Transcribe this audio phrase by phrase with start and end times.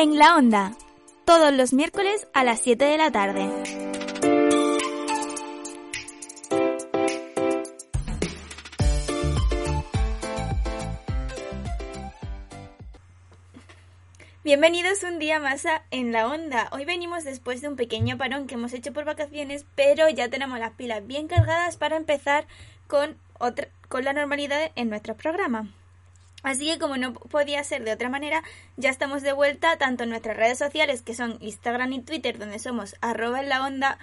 [0.00, 0.76] En la onda,
[1.24, 3.50] todos los miércoles a las 7 de la tarde.
[14.44, 16.68] Bienvenidos un día más a En la Onda.
[16.70, 20.60] Hoy venimos después de un pequeño parón que hemos hecho por vacaciones, pero ya tenemos
[20.60, 22.46] las pilas bien cargadas para empezar
[22.86, 25.68] con, otra, con la normalidad en nuestro programa.
[26.42, 28.42] Así que como no podía ser de otra manera,
[28.76, 32.58] ya estamos de vuelta tanto en nuestras redes sociales que son Instagram y Twitter donde
[32.58, 33.98] somos arroba en la onda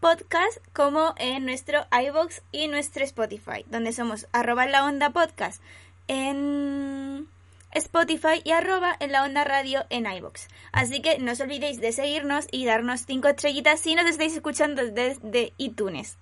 [0.00, 5.62] podcast como en nuestro iBox y nuestro Spotify donde somos arroba en la onda podcast
[6.08, 7.28] en
[7.74, 10.48] Spotify y arroba en la onda radio en iBox.
[10.72, 14.86] Así que no os olvidéis de seguirnos y darnos cinco estrellitas si nos estáis escuchando
[14.86, 16.16] desde iTunes.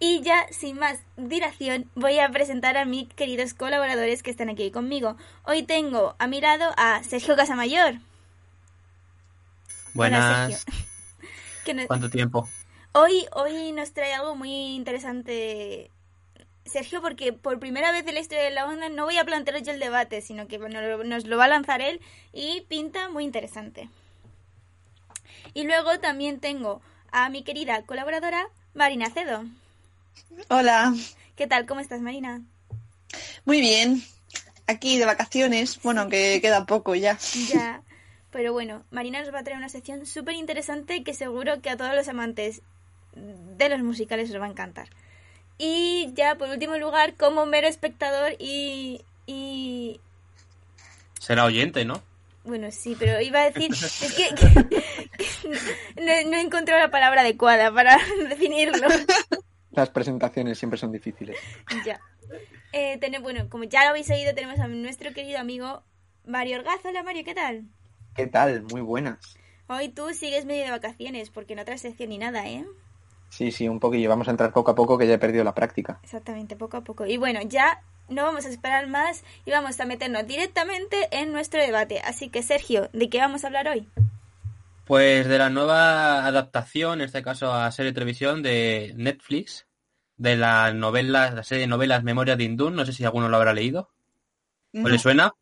[0.00, 4.70] Y ya, sin más dilación, voy a presentar a mis queridos colaboradores que están aquí
[4.70, 5.16] conmigo.
[5.44, 7.94] Hoy tengo a mi lado a Sergio Casamayor.
[9.94, 10.64] Buenas.
[11.86, 12.48] ¿Cuánto tiempo?
[12.92, 15.90] Hoy, hoy nos trae algo muy interesante
[16.68, 19.62] Sergio, porque por primera vez en la historia de la onda no voy a plantear
[19.62, 22.00] yo el debate, sino que nos lo va a lanzar él
[22.32, 23.88] y pinta muy interesante.
[25.54, 26.80] Y luego también tengo
[27.10, 29.44] a mi querida colaboradora Marina Cedo.
[30.48, 30.94] Hola.
[31.36, 31.66] ¿Qué tal?
[31.66, 32.42] ¿Cómo estás, Marina?
[33.44, 34.02] Muy bien.
[34.66, 35.80] Aquí de vacaciones.
[35.82, 37.18] Bueno, aunque queda poco ya.
[37.52, 37.82] Ya.
[38.30, 41.76] Pero bueno, Marina nos va a traer una sección súper interesante que seguro que a
[41.76, 42.62] todos los amantes
[43.14, 44.88] de los musicales os va a encantar.
[45.56, 49.00] Y ya, por último lugar, como mero espectador y...
[49.26, 50.00] y...
[51.18, 52.02] Será oyente, ¿no?
[52.44, 53.72] Bueno, sí, pero iba a decir...
[53.72, 54.30] es que,
[55.96, 58.88] no, no he encontrado la palabra adecuada para definirlo.
[59.78, 61.36] Las presentaciones siempre son difíciles.
[61.86, 62.00] Ya.
[62.72, 65.84] Eh, bueno, como ya lo habéis oído, tenemos a nuestro querido amigo
[66.26, 66.88] Mario Orgazo.
[66.88, 67.62] Hola Mario, ¿qué tal?
[68.16, 68.64] ¿Qué tal?
[68.64, 69.38] Muy buenas.
[69.68, 72.66] Hoy tú sigues medio de vacaciones, porque no traes sección ni nada, ¿eh?
[73.28, 74.08] Sí, sí, un poquillo.
[74.08, 76.00] Vamos a entrar poco a poco que ya he perdido la práctica.
[76.02, 77.06] Exactamente, poco a poco.
[77.06, 81.62] Y bueno, ya no vamos a esperar más y vamos a meternos directamente en nuestro
[81.62, 82.00] debate.
[82.00, 83.88] Así que, Sergio, ¿de qué vamos a hablar hoy?
[84.88, 89.67] Pues de la nueva adaptación, en este caso a serie de televisión de Netflix,
[90.18, 92.76] de la novela, la serie de novelas Memorias de Indun.
[92.76, 93.90] No sé si alguno lo habrá leído.
[94.74, 95.34] ¿O le suena?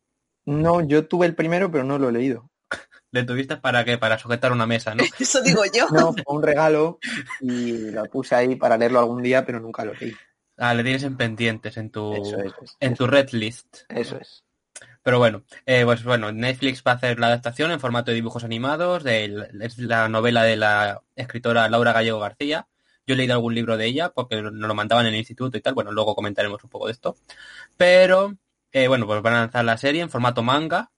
[0.45, 2.49] No, yo tuve el primero, pero no lo he leído
[3.11, 3.99] le tuviste para qué?
[3.99, 5.03] Para sujetar una mesa, ¿no?
[5.19, 5.89] Eso digo yo.
[5.91, 6.99] No, fue un regalo
[7.41, 10.15] y lo puse ahí para leerlo algún día, pero nunca lo leí.
[10.59, 12.15] Ah, le tienes en pendientes en tu
[12.81, 13.79] en tu red list.
[13.89, 14.45] Eso es.
[15.03, 18.43] Pero bueno, eh, pues bueno, Netflix va a hacer la adaptación en formato de dibujos
[18.43, 19.29] animados de
[19.79, 22.67] la novela de la escritora Laura Gallego García.
[23.07, 25.61] Yo he leído algún libro de ella porque nos lo mandaban en el instituto y
[25.61, 25.75] tal.
[25.75, 27.17] Bueno, luego comentaremos un poco de esto.
[27.77, 28.37] Pero,
[28.73, 30.91] eh, bueno, pues van a lanzar la serie en formato manga,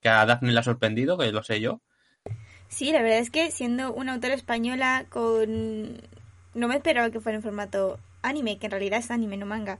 [0.00, 1.80] que a Daphne le ha sorprendido, que lo sé yo.
[2.68, 6.02] Sí, la verdad es que siendo una autora española con...
[6.54, 9.78] No me esperaba que fuera en formato anime, que en realidad es anime, no manga.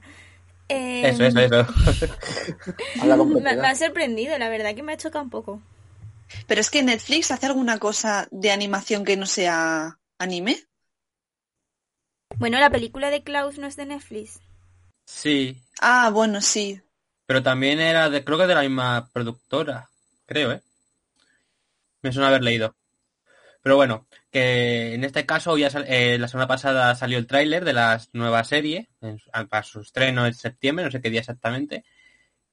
[0.67, 1.67] eso, eso, eso.
[3.41, 5.61] me, ha sorprendido, la verdad que me ha chocado un poco.
[6.47, 10.57] Pero es que Netflix hace alguna cosa de animación que no sea anime.
[12.37, 14.39] Bueno, la película de Klaus no es de Netflix.
[15.05, 15.61] Sí.
[15.79, 16.81] Ah, bueno, sí.
[17.25, 19.89] Pero también era de, creo que de la misma productora
[20.25, 20.61] creo, ¿eh?
[22.01, 22.75] Me suena haber leído.
[23.61, 27.73] Pero bueno, que en este caso ya eh, la semana pasada salió el tráiler de
[27.73, 28.89] la nueva serie,
[29.49, 31.83] para su estreno en septiembre, no sé qué día exactamente.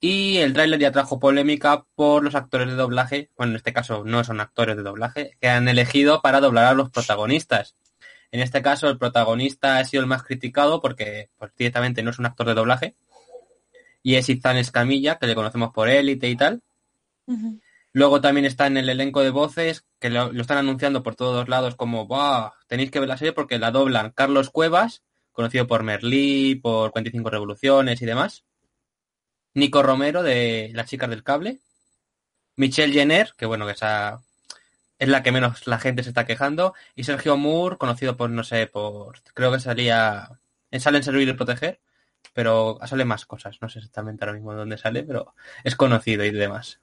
[0.00, 4.04] Y el tráiler ya trajo polémica por los actores de doblaje, bueno, en este caso
[4.04, 7.76] no son actores de doblaje, que han elegido para doblar a los protagonistas.
[8.32, 12.18] En este caso el protagonista ha sido el más criticado porque pues, directamente no es
[12.18, 12.96] un actor de doblaje.
[14.02, 16.62] Y es Izan Escamilla, que le conocemos por élite y tal.
[17.92, 21.76] Luego también está en el elenco de voces, que lo, están anunciando por todos lados
[21.76, 22.08] como,
[22.66, 27.30] tenéis que ver la serie porque la doblan Carlos Cuevas, conocido por Merlí, por 45
[27.30, 28.44] Revoluciones y demás.
[29.54, 31.60] Nico Romero, de Las Chicas del Cable.
[32.56, 34.22] Michelle Jenner, que bueno, que esa
[35.02, 36.74] es la que menos la gente se está quejando.
[36.94, 40.38] Y Sergio Moore, conocido por, no sé, por, creo que salía
[40.70, 41.80] en Salen Servir y Proteger,
[42.32, 43.58] pero sale más cosas.
[43.60, 45.34] No sé exactamente ahora mismo dónde sale, pero
[45.64, 46.78] es conocido y demás.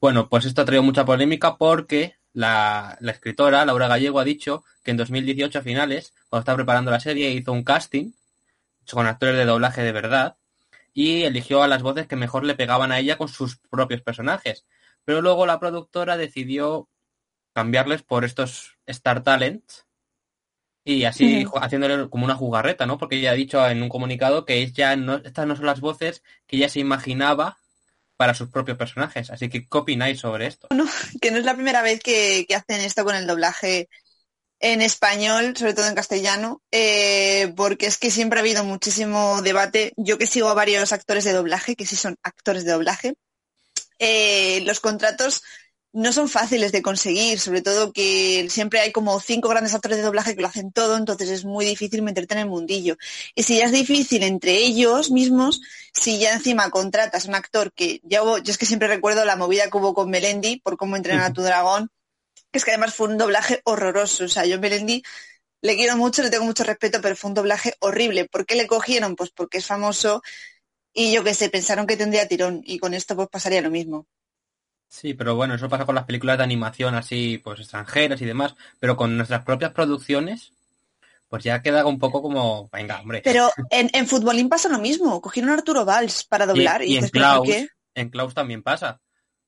[0.00, 4.90] Bueno, pues esto ha traído mucha polémica porque la, escritora, Laura Gallego, ha dicho que
[4.90, 8.10] en 2018 a finales, cuando estaba preparando la serie, hizo un casting
[8.90, 10.34] con actores de doblaje de verdad
[10.92, 14.66] y eligió a las voces que mejor le pegaban a ella con sus propios personajes.
[15.04, 16.88] Pero luego la productora decidió
[17.52, 19.64] cambiarles por estos Star Talent
[20.84, 22.98] y así haciéndole como una jugarreta, ¿no?
[22.98, 26.22] Porque ella ha dicho en un comunicado que ella no, estas no son las voces
[26.46, 27.58] que ella se imaginaba
[28.16, 29.30] para sus propios personajes.
[29.30, 30.68] Así que, ¿qué opináis sobre esto?
[31.20, 33.88] Que no es la primera vez que, que hacen esto con el doblaje
[34.62, 39.92] en español, sobre todo en castellano, eh, porque es que siempre ha habido muchísimo debate.
[39.96, 43.14] Yo que sigo a varios actores de doblaje, que sí son actores de doblaje,
[43.98, 45.42] eh, los contratos
[45.92, 50.04] no son fáciles de conseguir, sobre todo que siempre hay como cinco grandes actores de
[50.04, 52.96] doblaje que lo hacen todo, entonces es muy difícil meterte en el mundillo.
[53.34, 55.60] Y si ya es difícil entre ellos mismos,
[55.92, 59.36] si ya encima contratas a un actor que ya yo es que siempre recuerdo la
[59.36, 61.90] movida que hubo con Melendi por cómo entrenar a tu dragón,
[62.50, 64.24] que es que además fue un doblaje horroroso.
[64.24, 65.02] O sea, yo Melendi
[65.62, 68.26] le quiero mucho, le tengo mucho respeto, pero fue un doblaje horrible.
[68.28, 69.16] ¿Por qué le cogieron?
[69.16, 70.22] Pues porque es famoso
[70.92, 74.06] y yo qué sé, pensaron que tendría tirón y con esto pues pasaría lo mismo.
[74.92, 78.54] Sí, pero bueno, eso pasa con las películas de animación así, pues extranjeras y demás,
[78.78, 80.52] pero con nuestras propias producciones,
[81.30, 83.22] pues ya queda un poco como, venga, hombre.
[83.24, 86.96] Pero en, en Futbolín pasa lo mismo, cogieron a Arturo Valls para doblar y, y
[86.98, 87.48] en Klaus,
[87.94, 89.00] en Klaus también pasa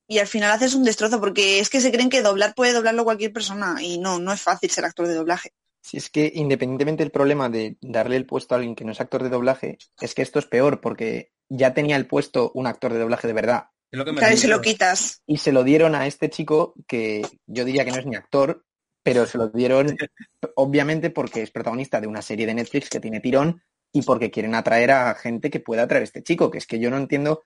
[0.07, 3.03] y al final haces un destrozo porque es que se creen que doblar puede doblarlo
[3.03, 5.51] cualquier persona y no, no es fácil ser actor de doblaje.
[5.81, 9.01] Si es que independientemente del problema de darle el puesto a alguien que no es
[9.01, 12.91] actor de doblaje, es que esto es peor porque ya tenía el puesto un actor
[12.91, 13.65] de doblaje de verdad.
[13.91, 15.21] Es lo que me claro, y se lo quitas.
[15.25, 18.65] Y se lo dieron a este chico que yo diría que no es ni actor,
[19.03, 19.95] pero se lo dieron
[20.55, 23.61] obviamente porque es protagonista de una serie de Netflix que tiene tirón
[23.91, 26.79] y porque quieren atraer a gente que pueda atraer a este chico, que es que
[26.79, 27.43] yo no entiendo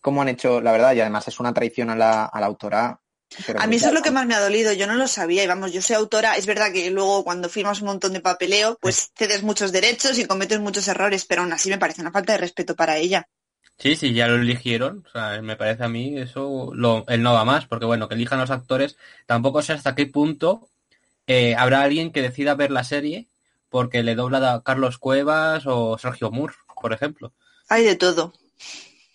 [0.00, 3.00] cómo han hecho, la verdad, y además es una traición a la, a la autora.
[3.56, 5.46] A mí eso es lo que más me ha dolido, yo no lo sabía y
[5.46, 9.12] vamos, yo soy autora, es verdad que luego cuando firmas un montón de papeleo, pues
[9.16, 12.38] cedes muchos derechos y cometes muchos errores, pero aún así me parece una falta de
[12.38, 13.28] respeto para ella.
[13.80, 17.32] Sí, sí, ya lo eligieron, o sea, me parece a mí eso, lo, él no
[17.32, 20.68] va más, porque bueno, que elijan los actores, tampoco sé hasta qué punto
[21.26, 23.28] eh, habrá alguien que decida ver la serie
[23.70, 27.32] porque le dobla a Carlos Cuevas o Sergio Moore, por ejemplo.
[27.70, 28.34] Hay de todo.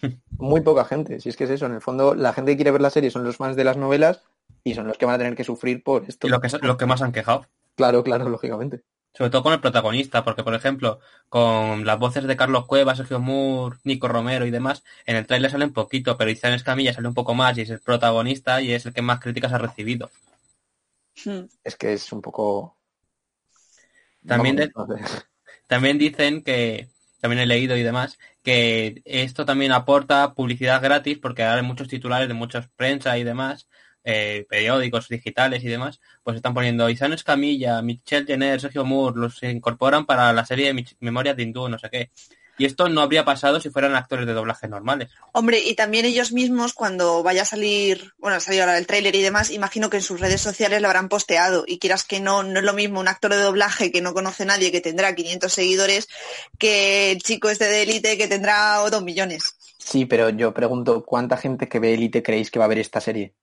[0.39, 1.67] Muy poca gente, si es que es eso.
[1.67, 3.77] En el fondo, la gente que quiere ver la serie son los fans de las
[3.77, 4.23] novelas
[4.63, 6.25] y son los que van a tener que sufrir por esto.
[6.25, 7.47] Y lo que, lo que más han quejado.
[7.75, 8.81] Claro, claro, lógicamente.
[9.15, 13.19] Sobre todo con el protagonista, porque por ejemplo, con las voces de Carlos Cuevas, Sergio
[13.19, 17.07] Moore, Nico Romero y demás, en el trailer sale un poquito, pero Izan Escamilla sale
[17.07, 20.11] un poco más y es el protagonista y es el que más críticas ha recibido.
[21.23, 21.45] Hmm.
[21.63, 22.75] Es que es un poco...
[24.27, 24.69] También, de...
[25.67, 26.89] también dicen que,
[27.21, 31.87] también he leído y demás, que esto también aporta publicidad gratis porque ahora hay muchos
[31.87, 33.67] titulares de muchas prensa y demás,
[34.05, 39.41] eh, periódicos digitales y demás, pues están poniendo Isan Escamilla, Michelle Jenner, Sergio Moore, los
[39.43, 42.11] incorporan para la serie de Memorias de Hindú, no sé qué.
[42.57, 45.09] Y esto no habría pasado si fueran actores de doblaje normales.
[45.33, 49.13] Hombre, y también ellos mismos, cuando vaya a salir, bueno, ha salido ahora el tráiler
[49.15, 51.65] y demás, imagino que en sus redes sociales lo habrán posteado.
[51.67, 54.45] Y quieras que no, no es lo mismo un actor de doblaje que no conoce
[54.45, 56.07] nadie, que tendrá 500 seguidores,
[56.57, 59.57] que el chico este de élite que tendrá dos millones.
[59.77, 63.01] Sí, pero yo pregunto, ¿cuánta gente que ve élite creéis que va a ver esta
[63.01, 63.33] serie?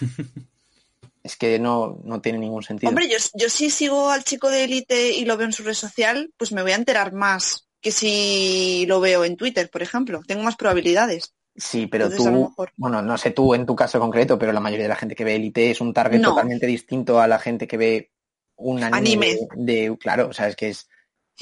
[1.22, 2.90] es que no, no tiene ningún sentido.
[2.90, 5.74] Hombre, yo, yo sí sigo al chico de élite y lo veo en su red
[5.74, 10.22] social, pues me voy a enterar más que si lo veo en Twitter, por ejemplo.
[10.26, 11.34] Tengo más probabilidades.
[11.56, 14.88] Sí, pero tú, bueno, no sé tú en tu caso concreto, pero la mayoría de
[14.88, 18.10] la gente que ve Elite es un target totalmente distinto a la gente que ve
[18.56, 20.88] un anime, De, claro, o sea, es que es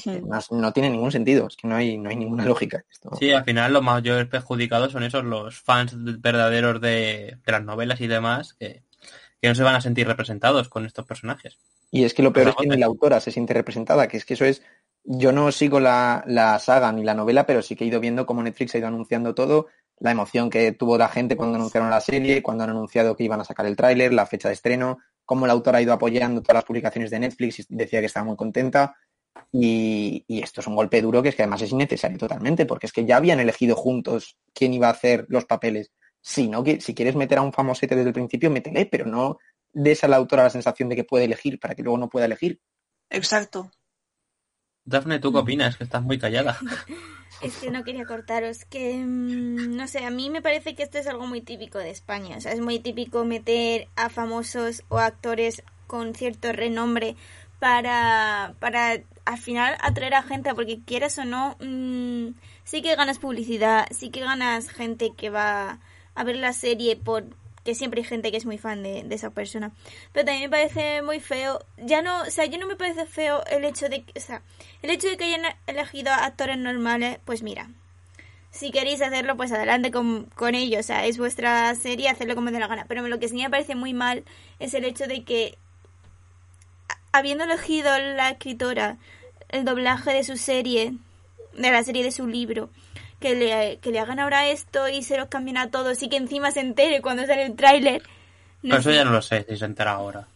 [0.05, 0.59] hmm.
[0.59, 2.83] no, tiene ningún sentido, es que no hay, no hay ninguna lógica.
[2.89, 3.11] Esto.
[3.19, 8.07] Sí, al final los mayores perjudicados son esos, los fans verdaderos de, las novelas y
[8.07, 8.83] demás, que,
[9.41, 11.57] que, no se van a sentir representados con estos personajes.
[11.91, 14.25] Y es que lo peor es que ni la autora se siente representada, que es
[14.25, 14.63] que eso es
[15.05, 18.25] yo no sigo la, la, saga ni la novela, pero sí que he ido viendo
[18.25, 19.67] cómo Netflix ha ido anunciando todo,
[19.99, 23.41] la emoción que tuvo la gente cuando anunciaron la serie, cuando han anunciado que iban
[23.41, 26.55] a sacar el tráiler, la fecha de estreno, cómo la autora ha ido apoyando todas
[26.55, 28.95] las publicaciones de Netflix y decía que estaba muy contenta.
[29.51, 32.87] Y, y, esto es un golpe duro que es que además es innecesario totalmente, porque
[32.87, 35.91] es que ya habían elegido juntos quién iba a hacer los papeles.
[36.21, 39.37] Si no, si quieres meter a un famosete desde el principio, métele, pero no
[39.73, 42.25] des a la autora la sensación de que puede elegir para que luego no pueda
[42.25, 42.61] elegir.
[43.09, 43.71] Exacto.
[44.85, 45.77] Dafne, ¿tú qué opinas?
[45.77, 46.57] Que estás muy callada.
[47.41, 50.97] es que no quería cortaros, que mm, no sé, a mí me parece que esto
[50.97, 52.37] es algo muy típico de España.
[52.37, 57.15] O sea, es muy típico meter a famosos o actores con cierto renombre
[57.63, 63.19] para, para al final atraer a gente, porque quieras o no, mm, sí que ganas
[63.19, 65.79] publicidad, sí que ganas gente que va
[66.13, 67.23] a ver la serie por
[67.63, 69.71] que siempre hay gente que es muy fan de, esa persona.
[70.11, 73.45] Pero también me parece muy feo, ya no, o sea, yo no me parece feo
[73.45, 74.41] el hecho de, o sea,
[74.81, 77.69] el hecho de que hayan elegido actores normales, pues mira,
[78.51, 82.51] si queréis hacerlo, pues adelante con, con ellos, o sea, es vuestra serie, hacerlo como
[82.51, 82.83] de la gana.
[82.89, 84.25] Pero lo que sí me parece muy mal
[84.59, 85.57] es el hecho de que,
[87.13, 88.97] habiendo elegido la escritora
[89.49, 90.93] el doblaje de su serie,
[91.55, 92.69] de la serie de su libro,
[93.19, 96.17] que le, que le hagan ahora esto y se los cambien a todos y que
[96.17, 98.01] encima se entere cuando sale el tráiler.
[98.63, 98.95] No Pero eso sé.
[98.95, 100.27] ya no lo sé si se entera ahora.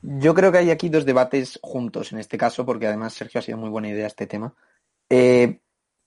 [0.00, 3.42] Yo creo que hay aquí dos debates juntos en este caso, porque además Sergio ha
[3.42, 4.54] sido muy buena idea este tema.
[5.10, 5.60] Eh,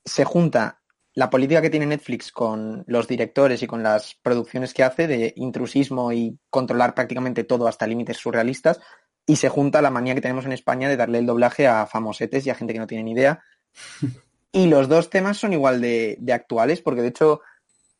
[0.04, 0.80] se junta
[1.14, 5.32] la política que tiene Netflix con los directores y con las producciones que hace de
[5.36, 8.80] intrusismo y controlar prácticamente todo hasta límites surrealistas,
[9.26, 12.46] y se junta la manía que tenemos en España de darle el doblaje a famosetes
[12.46, 13.42] y a gente que no tiene ni idea.
[14.54, 17.40] Y los dos temas son igual de, de actuales, porque de hecho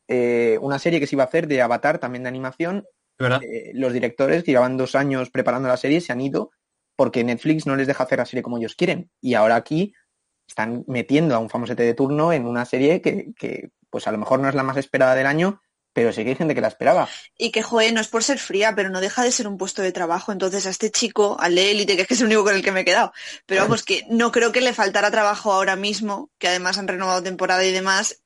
[0.06, 2.84] eh, una serie que se iba a hacer de Avatar, también de animación,
[3.18, 6.50] eh, los directores que llevaban dos años preparando la serie se han ido
[6.94, 9.10] porque Netflix no les deja hacer la serie como ellos quieren.
[9.22, 9.94] Y ahora aquí
[10.46, 14.18] están metiendo a un famosete de turno en una serie que, que, pues a lo
[14.18, 16.68] mejor no es la más esperada del año, pero sí que hay gente que la
[16.68, 17.08] esperaba.
[17.36, 19.82] Y que, joder, no es por ser fría, pero no deja de ser un puesto
[19.82, 20.32] de trabajo.
[20.32, 22.62] Entonces a este chico, al de élite, que es que es el único con el
[22.62, 23.12] que me he quedado,
[23.46, 27.22] pero vamos, que no creo que le faltara trabajo ahora mismo, que además han renovado
[27.22, 28.22] temporada y demás.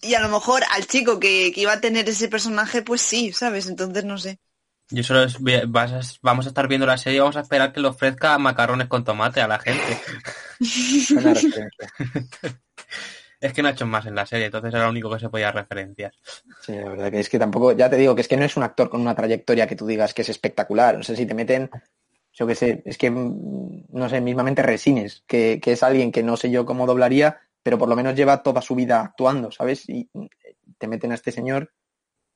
[0.00, 3.32] Y a lo mejor al chico que, que iba a tener ese personaje, pues sí,
[3.32, 3.68] ¿sabes?
[3.68, 4.38] Entonces no sé.
[4.90, 5.36] Yo solo es-
[5.68, 8.38] vas a- vamos a estar viendo la serie y vamos a esperar que le ofrezca
[8.38, 10.00] macarrones con tomate a la gente.
[13.40, 15.28] Es que no ha hecho más en la serie, entonces era lo único que se
[15.28, 16.12] podía referenciar.
[16.60, 18.56] Sí, la verdad que es que tampoco, ya te digo que es que no es
[18.56, 20.96] un actor con una trayectoria que tú digas que es espectacular.
[20.96, 21.70] No sé si te meten,
[22.32, 26.22] yo qué sé, es que, mm, no sé, mismamente Resines, que, que es alguien que
[26.24, 29.88] no sé yo cómo doblaría, pero por lo menos lleva toda su vida actuando, ¿sabes?
[29.88, 30.26] Y mm,
[30.78, 31.72] te meten a este señor.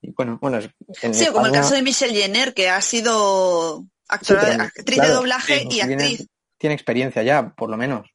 [0.01, 0.71] Y bueno, bueno, es-
[1.03, 5.03] en Sí, como el caso de Michelle Jenner, que ha sido actora, Sí, pero, actriz
[5.03, 6.29] de doblaje sí, y tiene, actriz.
[6.59, 8.09] tiene experiencia ya, por lo menos.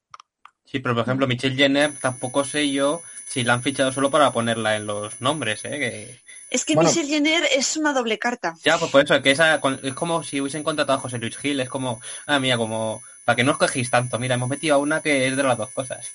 [0.70, 4.32] Sí, pero por ejemplo, Michelle Jenner tampoco sé yo si la han fichado solo para
[4.32, 5.78] ponerla en los nombres, ¿eh?
[5.78, 6.20] Que...
[6.50, 6.90] Es que Bueno.
[6.90, 8.54] Michelle Jenner es una doble carta.
[8.64, 11.60] Ya, pues por eso, que esa es como si hubiesen contratado a José Luis Gil,
[11.60, 14.78] es como, ah, mira, como, para que no os quejéis tanto, mira, hemos metido a
[14.78, 16.10] una que es de las dos cosas.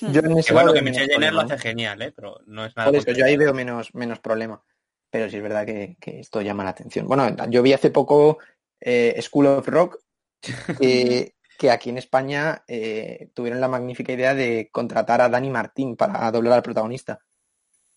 [0.00, 2.12] Yo en Que bueno, que Michelle Jenner lo hace genial, ¿eh?
[2.14, 2.90] Pero no es nada.
[2.90, 4.62] Por eso, yo ahí veo menos, menos problema.
[5.10, 7.06] Pero sí es verdad que, que esto llama la atención.
[7.06, 8.38] Bueno, yo vi hace poco
[8.80, 9.98] eh, School of Rock,
[10.80, 15.94] que, que aquí en España eh, tuvieron la magnífica idea de contratar a Dani Martín
[15.94, 17.20] para doblar al protagonista.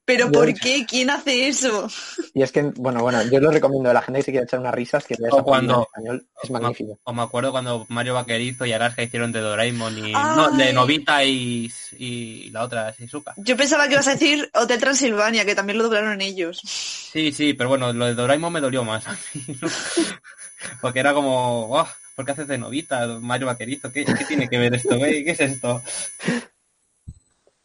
[0.05, 0.85] Pero Yo- ¿por qué?
[0.85, 1.89] ¿Quién hace eso?
[2.33, 4.59] y es que, bueno, bueno, yo lo recomiendo a la gente que se quiera echar
[4.61, 6.99] unas risas que vea esa película en cuando- español, es magnífico.
[7.03, 10.11] O me acuerdo cuando Mario Vaquerizo y Araska hicieron de Doraemon y...
[10.13, 13.33] No, de Novita y, y la otra, Shizuka.
[13.37, 16.59] Yo pensaba que ibas a decir Hotel Transilvania, que también lo doblaron ellos.
[16.63, 19.67] Sí, sí, pero bueno, lo de Doraemon me dolió más a mí, ¿no?
[20.81, 23.91] Porque era como, oh, ¿por qué haces de Novita, Mario Vaquerizo?
[23.91, 25.23] ¿Qué, tiene que ver esto, eh?
[25.23, 25.83] ¿Qué es esto?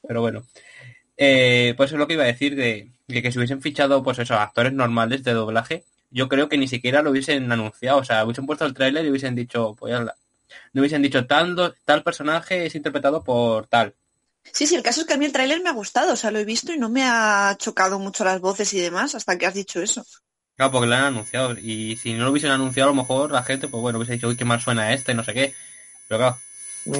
[0.06, 0.44] Pero bueno.
[1.16, 4.34] Eh, pues es lo que iba a decir de, que si hubiesen fichado, pues eso,
[4.34, 8.00] actores normales de doblaje, yo creo que ni siquiera lo hubiesen anunciado.
[8.00, 12.02] O sea, hubiesen puesto el tráiler y hubiesen dicho, pues no hubiesen dicho tal, tal
[12.02, 13.94] personaje es interpretado por tal.
[14.52, 16.30] Sí, sí, el caso es que a mí el tráiler me ha gustado, o sea,
[16.30, 19.46] lo he visto y no me ha chocado mucho las voces y demás hasta que
[19.46, 20.04] has dicho eso.
[20.62, 21.56] Claro, porque lo han anunciado.
[21.58, 24.28] Y si no lo hubiesen anunciado, a lo mejor la gente, pues bueno, hubiese dicho,
[24.28, 25.54] uy, qué mal suena este, no sé qué.
[26.06, 26.38] Pero claro,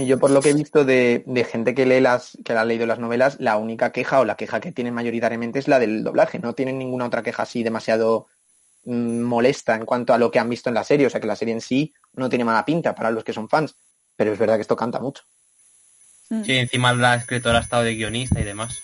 [0.05, 2.87] Yo por lo que he visto de, de gente que lee las, que ha leído
[2.87, 6.41] las novelas, la única queja o la queja que tienen mayoritariamente es la del doblaje.
[6.41, 8.27] No tienen ninguna otra queja así demasiado
[8.85, 11.07] mm, molesta en cuanto a lo que han visto en la serie.
[11.07, 13.49] O sea que la serie en sí no tiene mala pinta para los que son
[13.49, 13.77] fans.
[14.17, 15.23] Pero es verdad que esto canta mucho.
[16.31, 16.43] Mm.
[16.43, 18.83] Sí, encima la escritora ha estado de guionista y demás.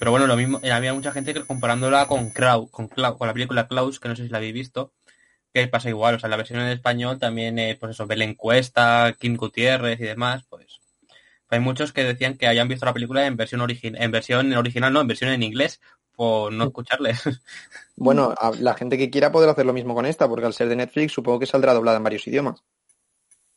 [0.00, 2.34] Pero bueno, lo mismo, eh, había mucha gente que comparándola con con,
[2.90, 4.92] Clau- con la película Klaus, que no sé si la habéis visto,
[5.54, 9.14] que pasa igual, o sea, la versión en español también, eh, pues eso, Belén Cuesta,
[9.20, 10.80] Kim Gutiérrez y demás, pues
[11.50, 14.92] hay muchos que decían que hayan visto la película en versión origi- en versión original,
[14.92, 15.80] no, en versión en inglés,
[16.16, 17.22] por no escucharles.
[17.96, 20.68] Bueno, a- la gente que quiera poder hacer lo mismo con esta, porque al ser
[20.68, 22.64] de Netflix supongo que saldrá doblada en varios idiomas.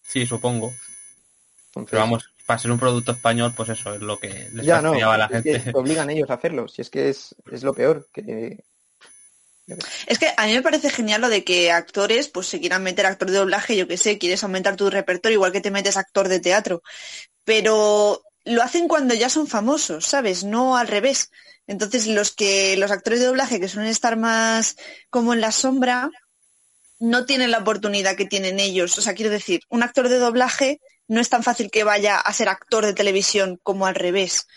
[0.01, 0.71] sí, supongo.
[1.67, 4.81] Entonces, Pero vamos, para ser un producto español, pues eso es lo que les ya
[4.81, 5.71] no, a la es que gente.
[5.71, 6.67] te obligan ellos a hacerlo.
[6.67, 8.07] Si es que es, es lo peor.
[8.11, 8.63] Que,
[10.07, 13.05] Es que a mí me parece genial lo de que actores pues se quieran meter
[13.05, 16.27] actor de doblaje, yo que sé, quieres aumentar tu repertorio igual que te metes actor
[16.27, 16.83] de teatro.
[17.45, 20.43] Pero lo hacen cuando ya son famosos, ¿sabes?
[20.43, 21.31] No al revés.
[21.65, 24.75] Entonces los que los actores de doblaje que suelen estar más
[25.09, 26.09] como en la sombra
[26.99, 28.97] no tienen la oportunidad que tienen ellos.
[28.97, 32.33] O sea, quiero decir, un actor de doblaje no es tan fácil que vaya a
[32.33, 34.47] ser actor de televisión como al revés.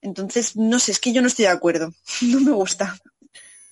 [0.00, 1.92] Entonces, no sé, es que yo no estoy de acuerdo.
[2.22, 2.96] No me gusta.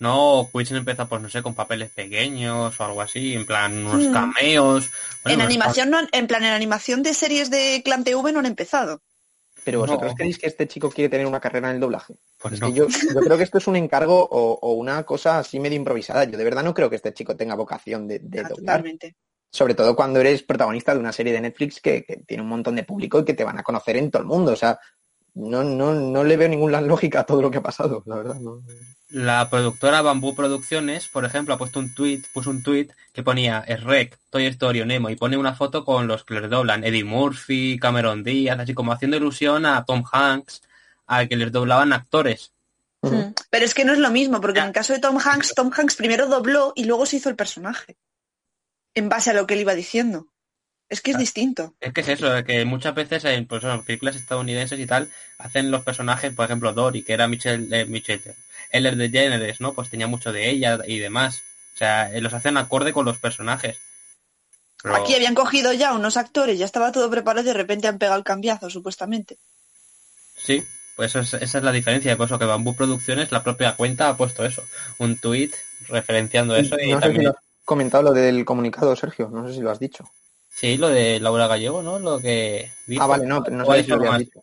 [0.00, 4.09] No, hubiesen empezado, pues no sé, con papeles pequeños o algo así, en plan unos
[4.09, 4.12] Mm.
[4.12, 4.91] cameos.
[5.23, 8.33] Bueno, en unos animación, no, han- en plan, en animación de series de Clan TV
[8.33, 9.00] no han empezado.
[9.64, 10.17] pero vosotros No.
[10.17, 12.14] creéis que este chico quiere tener una carrera en el doblaje.
[12.38, 12.67] Pues Es no.
[12.67, 15.76] que yo, yo creo que esto es un encargo o, o una cosa así medio
[15.76, 16.25] improvisada.
[16.25, 18.57] Yo de verdad no creo que este chico tenga vocación de, de Ah, doblar.
[18.57, 19.17] totalmente.
[19.54, 22.75] Sobre todo cuando eres protagonista de una serie de Netflix que, que tiene un montón
[22.75, 24.50] de público y que te van a conocer en todo el mundo.
[24.50, 24.80] O sea,
[25.34, 28.34] no, no, no le veo ninguna lógica a todo lo que ha pasado, la verdad.
[28.34, 28.62] No.
[29.11, 33.64] La productora Bamboo Producciones, por ejemplo, ha puesto un tweet, puso un tweet que ponía
[33.64, 37.04] Shrek, Toy Story o Nemo y pone una foto con los que les doblan, Eddie
[37.04, 40.62] Murphy, Cameron Díaz, así como haciendo ilusión a Tom Hanks,
[41.06, 42.52] al que les doblaban actores.
[43.02, 43.34] Mm.
[43.50, 45.70] Pero es que no es lo mismo, porque en el caso de Tom Hanks, Tom
[45.73, 47.96] Hanks primero dobló y luego se hizo el personaje.
[48.95, 50.29] En base a lo que él iba diciendo.
[50.89, 51.75] Es que es distinto.
[51.81, 55.71] Es que es eso, que muchas veces en pues, en películas estadounidenses y tal, hacen
[55.71, 58.23] los personajes, por ejemplo, Dory, que era Michelle, eh, Michelle
[58.71, 59.73] Eller de Generes, ¿no?
[59.73, 61.43] Pues tenía mucho de ella y demás.
[61.75, 63.79] O sea, eh, los hacen acorde con los personajes.
[64.83, 64.97] Pero...
[64.97, 68.19] Aquí habían cogido ya unos actores, ya estaba todo preparado y de repente han pegado
[68.19, 69.39] el cambiazo, supuestamente.
[70.37, 70.63] Sí,
[70.97, 72.17] pues es, esa es la diferencia.
[72.17, 74.63] Por eso que Bambú Producciones, la propia cuenta, ha puesto eso.
[74.99, 75.51] Un tweet
[75.89, 76.77] referenciando eso.
[76.79, 77.23] Y no también...
[77.23, 79.28] sé si has comentado lo del comunicado, Sergio.
[79.33, 80.09] No sé si lo has dicho.
[80.49, 81.99] Sí, lo de Laura Gallego, ¿no?
[81.99, 83.02] Lo que dijo.
[83.02, 84.40] Ah, vale, no, pero no sé si lo habías dicho.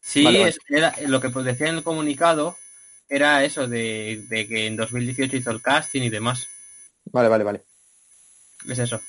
[0.00, 0.50] Sí, Vale, vale.
[0.50, 2.56] es- era, lo que decía en el comunicado
[3.08, 6.46] era eso de, de que en 2018 hizo el casting y demás.
[7.06, 7.64] Vale, vale, vale.
[8.68, 9.00] Es eso.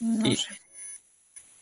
[0.00, 0.48] No Y- sé.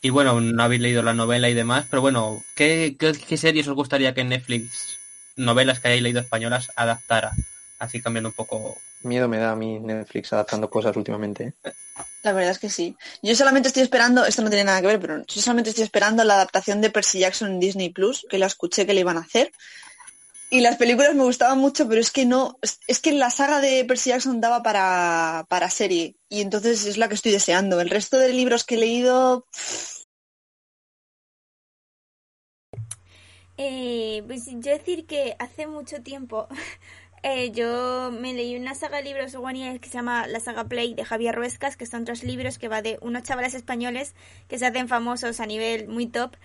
[0.01, 3.67] Y bueno, no habéis leído la novela y demás, pero bueno, ¿qué, qué, qué series
[3.67, 4.99] os gustaría que Netflix,
[5.35, 7.33] novelas que hayáis leído españolas, adaptara?
[7.79, 8.77] Así cambiando un poco.
[9.03, 11.55] Miedo me da a mí Netflix adaptando cosas últimamente.
[11.65, 11.73] ¿eh?
[12.23, 12.97] La verdad es que sí.
[13.23, 16.25] Yo solamente estoy esperando, esto no tiene nada que ver, pero yo solamente estoy esperando
[16.25, 19.21] la adaptación de Percy Jackson en Disney Plus, que la escuché que le iban a
[19.21, 19.53] hacer.
[20.51, 23.85] Y las películas me gustaban mucho, pero es que no, es, que la saga de
[23.85, 26.17] Percy Jackson daba para, para serie.
[26.29, 27.81] Y entonces es la que estoy deseando.
[27.81, 29.45] El resto de libros que he leído,
[33.61, 36.47] Eh, pues yo decir que hace mucho tiempo
[37.23, 40.95] eh, yo me leí una saga de libros guaníes que se llama La saga Play
[40.95, 44.15] de Javier Ruescas, que son tres libros que va de unos chavales españoles
[44.49, 46.37] que se hacen famosos a nivel muy top.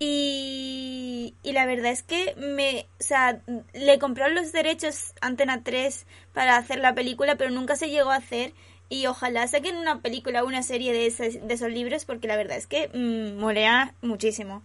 [0.00, 3.40] Y, y la verdad es que me, o sea,
[3.72, 8.16] le compraron los derechos Antena 3 para hacer la película, pero nunca se llegó a
[8.16, 8.52] hacer.
[8.90, 12.36] Y ojalá saquen una película o una serie de, esos- de esos libros, porque la
[12.36, 14.62] verdad es que mm, molea muchísimo.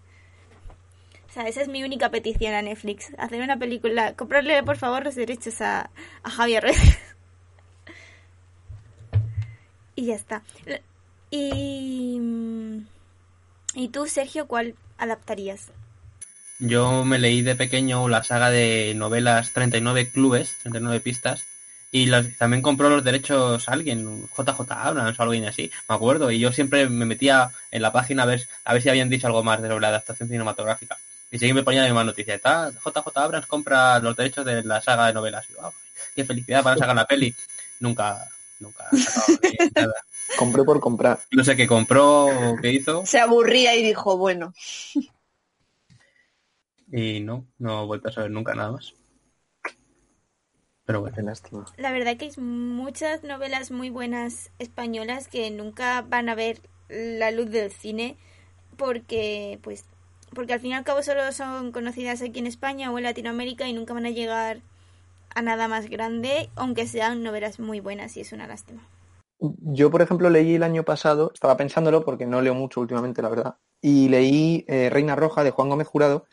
[1.29, 3.11] O sea, esa es mi única petición a Netflix.
[3.17, 4.13] Hacer una película.
[4.15, 5.91] Comprarle, por favor, los derechos a,
[6.23, 6.65] a Javier
[9.95, 10.41] y ya está.
[11.29, 12.17] Y...
[12.19, 12.85] mm,
[13.75, 15.67] ¿Y tú, Sergio, cuál adaptarías?
[16.59, 21.45] Yo me leí de pequeño la saga de novelas 39 clubes, 39 pistas,
[21.91, 26.51] y también compró los derechos alguien, JJ Abrams o alguien así, me acuerdo, y yo
[26.51, 29.61] siempre me metía en la página a ver, a ver si habían dicho algo más
[29.61, 30.97] de sobre la adaptación cinematográfica.
[31.31, 35.07] Y siempre ponía la misma noticia, "Ta- JJ Abrams compra los derechos de la saga
[35.07, 35.45] de novelas.
[35.49, 35.71] Y yo, "Ah,
[36.15, 37.35] qué felicidad para sacar la peli.
[37.79, 38.27] Nunca,
[38.59, 38.87] nunca
[39.75, 39.93] nada.
[40.37, 41.19] Compré por comprar.
[41.31, 44.53] No sé qué compró o qué hizo, se aburría y dijo, bueno,
[46.91, 48.93] y no, no he vuelto a saber nunca nada más.
[50.85, 51.15] Pero bueno.
[51.15, 51.65] Qué lástima.
[51.77, 57.29] La verdad que hay muchas novelas muy buenas españolas que nunca van a ver la
[57.29, 58.17] luz del cine
[58.75, 59.85] porque pues
[60.33, 63.67] porque al fin y al cabo solo son conocidas aquí en España o en Latinoamérica
[63.67, 64.61] y nunca van a llegar
[65.35, 68.87] a nada más grande, aunque sean novelas muy buenas y es una lástima.
[69.39, 73.29] Yo, por ejemplo, leí el año pasado, estaba pensándolo porque no leo mucho últimamente, la
[73.29, 76.25] verdad, y leí eh, Reina Roja de Juan Gómez Jurado,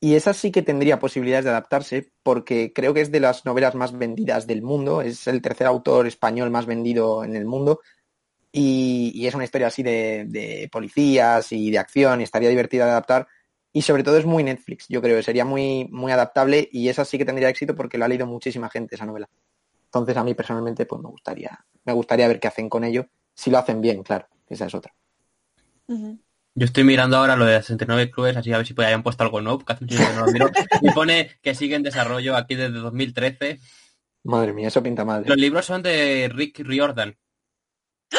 [0.00, 3.74] y esa sí que tendría posibilidades de adaptarse porque creo que es de las novelas
[3.74, 7.80] más vendidas del mundo, es el tercer autor español más vendido en el mundo,
[8.52, 12.84] y, y es una historia así de, de policías y de acción, y estaría divertida
[12.84, 13.28] de adaptar,
[13.72, 17.18] y sobre todo es muy Netflix, yo creo, sería muy, muy adaptable, y esa sí
[17.18, 19.28] que tendría éxito porque la ha leído muchísima gente esa novela.
[19.86, 23.50] Entonces a mí personalmente pues me gustaría, me gustaría ver qué hacen con ello, si
[23.50, 24.94] lo hacen bien, claro, esa es otra.
[26.54, 29.02] Yo estoy mirando ahora lo de las 69 clubes, así a ver si pues, hayan
[29.02, 30.50] puesto algo nuevo, que hace mucho tiempo que no lo miro.
[30.82, 33.60] Y pone que sigue en desarrollo aquí desde 2013.
[34.24, 35.22] Madre mía, eso pinta mal.
[35.22, 35.28] ¿eh?
[35.28, 37.16] Los libros son de Rick Riordan.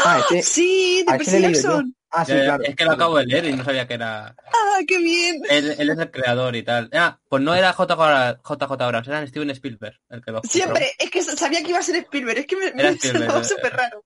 [0.06, 1.69] Ah, ese, sí, de a ese Percy le he leído yo.
[1.69, 1.95] Jackson.
[2.13, 2.63] Ah, sí, claro.
[2.63, 4.36] es que lo acabo de leer y no sabía que era...
[4.54, 5.41] Ah, qué bien.
[5.49, 6.89] Él, él es el creador y tal.
[6.93, 10.51] Ah, pues no era JJ, JJ Abrams, era Steven Spielberg el que lo compró.
[10.51, 13.43] Siempre, es que sabía que iba a ser Spielberg, es que me, me sonaba eh.
[13.45, 14.04] súper raro.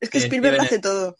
[0.00, 1.16] Es que Sí, Spielberg lo Steven- hace todo.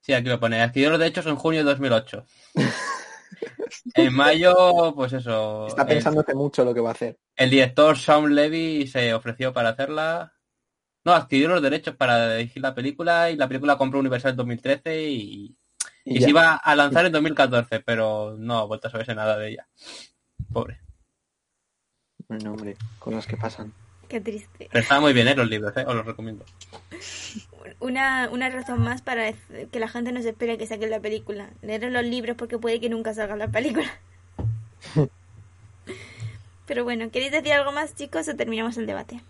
[0.00, 0.60] Sí, aquí lo pone.
[0.62, 2.24] Adquirió los derechos en junio de 2008.
[3.94, 5.66] en mayo, pues eso.
[5.66, 7.18] Está el- pensando hace mucho lo que va a hacer.
[7.36, 10.32] El director Sam Levy se ofreció para hacerla.
[11.08, 15.08] No, adquirió los derechos para dirigir la película y la película compró Universal en 2013
[15.08, 15.56] y,
[16.04, 19.38] y, Y se iba a lanzar en 2014, pero no ha vuelto a saberse nada
[19.38, 19.66] de ella.
[20.52, 20.78] Pobre.
[22.28, 23.72] Bueno, hombre, cosas que pasan.
[24.06, 24.68] Qué triste.
[24.70, 25.34] Pero estaban muy bien, ¿eh?
[25.34, 25.84] Los libros, ¿eh?
[25.86, 26.44] Os los recomiendo.
[27.80, 31.48] una, una razón más para que la gente no se espere que saquen la película.
[31.62, 33.90] Leer los libros porque puede que nunca salga la película.
[36.66, 39.22] Pero bueno, ¿queréis decir algo más, chicos, o terminamos el debate?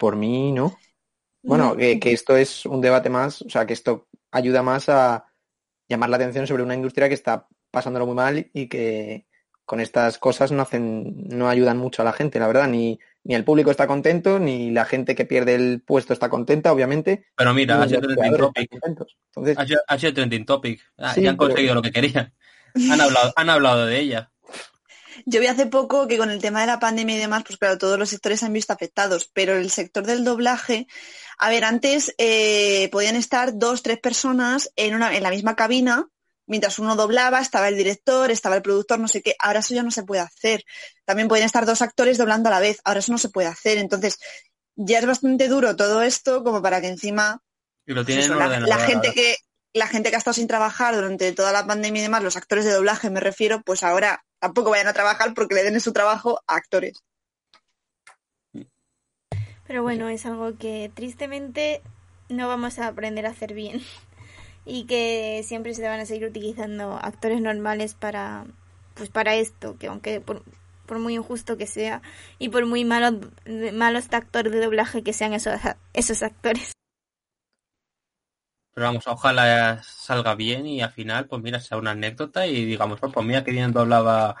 [0.00, 0.78] Por mí, no.
[1.42, 5.26] Bueno, que, esto es un debate más, o sea, que esto ayuda más a
[5.90, 9.26] llamar la atención sobre una industria que está pasándolo muy mal y que
[9.66, 13.34] con estas cosas no hacen, no ayudan mucho a la gente, la verdad, ni, ni
[13.34, 17.26] el público está contento, ni la gente que pierde el puesto está contenta, obviamente.
[17.36, 18.70] Pero mira, ha sido trending topic.
[18.82, 20.80] Entonces, ha, sido, trending topic.
[20.96, 22.32] Ah, ya han conseguido lo que querían.
[22.90, 24.29] Han hablado, han hablado de ella.
[25.26, 27.78] Yo vi hace poco que con el tema de la pandemia y demás, pues claro,
[27.78, 30.86] todos los sectores han visto afectados, pero el sector del doblaje,
[31.38, 36.08] a ver, antes eh, podían estar dos, tres personas en, una, en la misma cabina,
[36.46, 39.82] mientras uno doblaba, estaba el director, estaba el productor, no sé qué, ahora eso ya
[39.82, 40.64] no se puede hacer.
[41.04, 43.78] También pueden estar dos actores doblando a la vez, ahora eso no se puede hacer.
[43.78, 44.18] Entonces,
[44.74, 47.42] ya es bastante duro todo esto como para que encima
[47.86, 49.36] pues la, gente que
[49.72, 52.64] la gente que ha estado sin trabajar durante toda la pandemia y demás, los actores
[52.64, 56.42] de doblaje me refiero, pues ahora tampoco vayan a trabajar porque le den su trabajo
[56.46, 57.04] a actores.
[59.66, 61.80] Pero bueno, es algo que tristemente
[62.28, 63.80] no vamos a aprender a hacer bien.
[64.66, 68.44] Y que siempre se van a seguir utilizando actores normales para
[68.94, 70.42] pues para esto, que aunque por,
[70.98, 72.02] muy injusto que sea
[72.38, 73.14] y por muy malos
[73.72, 75.54] malos actores de doblaje que sean esos
[75.94, 76.72] esos actores.
[78.72, 83.00] Pero vamos, ojalá salga bien y al final, pues mira, sea una anécdota y digamos,
[83.00, 84.36] pues, pues mira que bien doblaba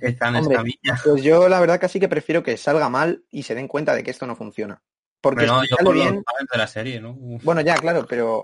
[0.00, 1.00] esta Escamilla.
[1.02, 4.02] Pues yo la verdad casi que prefiero que salga mal y se den cuenta de
[4.02, 4.82] que esto no funciona.
[5.20, 6.22] Porque no, yo bien...
[6.52, 7.14] de la serie, ¿no?
[7.14, 8.42] Bueno, ya, claro, pero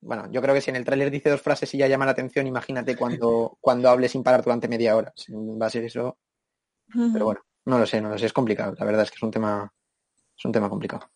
[0.00, 2.12] bueno, yo creo que si en el tráiler dice dos frases y ya llama la
[2.12, 5.12] atención, imagínate cuando, cuando hable sin parar durante media hora.
[5.30, 6.16] Va a ser eso.
[6.90, 8.74] Pero bueno, no lo sé, no lo sé, es complicado.
[8.78, 9.70] La verdad es que es un tema,
[10.36, 11.10] es un tema complicado.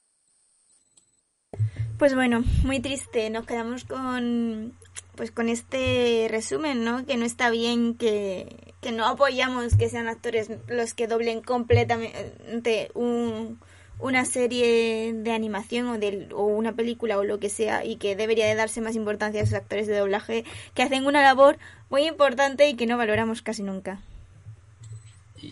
[1.98, 3.28] Pues bueno, muy triste.
[3.28, 4.72] Nos quedamos con
[5.16, 7.04] pues con este resumen, ¿no?
[7.04, 12.92] Que no está bien que, que no apoyamos que sean actores los que doblen completamente
[12.94, 13.58] un,
[13.98, 18.14] una serie de animación o, de, o una película o lo que sea y que
[18.14, 21.58] debería de darse más importancia a esos actores de doblaje que hacen una labor
[21.90, 24.00] muy importante y que no valoramos casi nunca.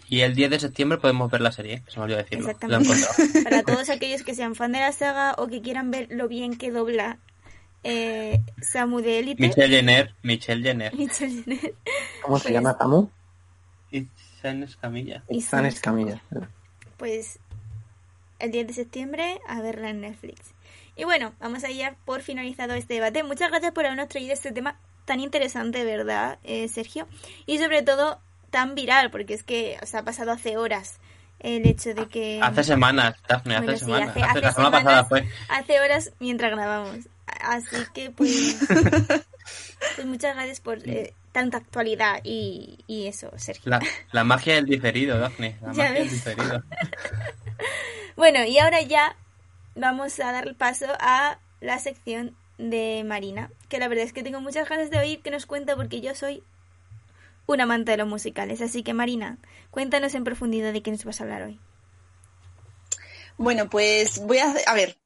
[0.09, 2.49] Y el 10 de septiembre podemos ver la serie, se me olvidó decirlo.
[2.49, 2.95] Exactamente.
[3.45, 6.57] Para todos aquellos que sean fan de la saga o que quieran ver lo bien
[6.57, 7.19] que dobla
[7.85, 9.43] eh, Samu de Elite.
[9.43, 10.15] Michelle Jenner.
[10.23, 10.93] Michelle Jenner.
[12.23, 13.09] ¿Cómo se llama Samu?
[13.91, 15.23] Itzan Escamilla.
[15.29, 16.21] Itzan Escamilla.
[16.97, 17.39] Pues
[18.39, 20.41] el 10 de septiembre a verla en Netflix.
[20.97, 23.23] Y bueno, vamos a ir por finalizado este debate.
[23.23, 27.07] Muchas gracias por habernos traído este tema tan interesante, ¿verdad, eh, Sergio?
[27.47, 28.21] Y sobre todo
[28.57, 30.97] tan viral, porque es que o ha pasado hace horas
[31.41, 32.41] el hecho de que...
[32.43, 34.17] Hace semanas, Daphne, hace semanas.
[34.17, 35.29] Hace, la semana pasada fue.
[35.51, 37.07] Hace horas mientras grabamos.
[37.27, 38.57] Así que pues...
[39.97, 43.79] pues muchas gracias por eh, tanta actualidad y, y, eso, Sergio.
[44.13, 45.59] La, magia del diferido, Daphne.
[45.61, 46.63] La magia del diferido.
[48.17, 49.17] bueno, y ahora ya
[49.75, 54.41] vamos a dar paso a la sección de Marina, que la verdad es que tengo
[54.41, 56.43] muchas ganas de oír que nos cuenta porque yo soy
[57.47, 58.61] un amante de los musicales.
[58.61, 59.39] Así que Marina,
[59.71, 61.61] cuéntanos en profundidad de qué nos vas a hablar hoy.
[63.39, 64.99] Bueno, pues voy a, a ver,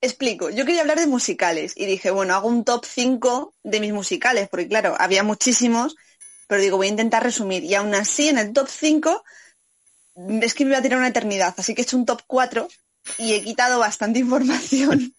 [0.00, 0.50] explico.
[0.50, 4.48] Yo quería hablar de musicales y dije, bueno, hago un top 5 de mis musicales,
[4.48, 5.96] porque claro, había muchísimos,
[6.48, 7.64] pero digo, voy a intentar resumir.
[7.64, 9.22] Y aún así, en el top 5,
[10.42, 12.68] es que me iba a tirar una eternidad, así que he hecho un top 4
[13.18, 15.14] y he quitado bastante información.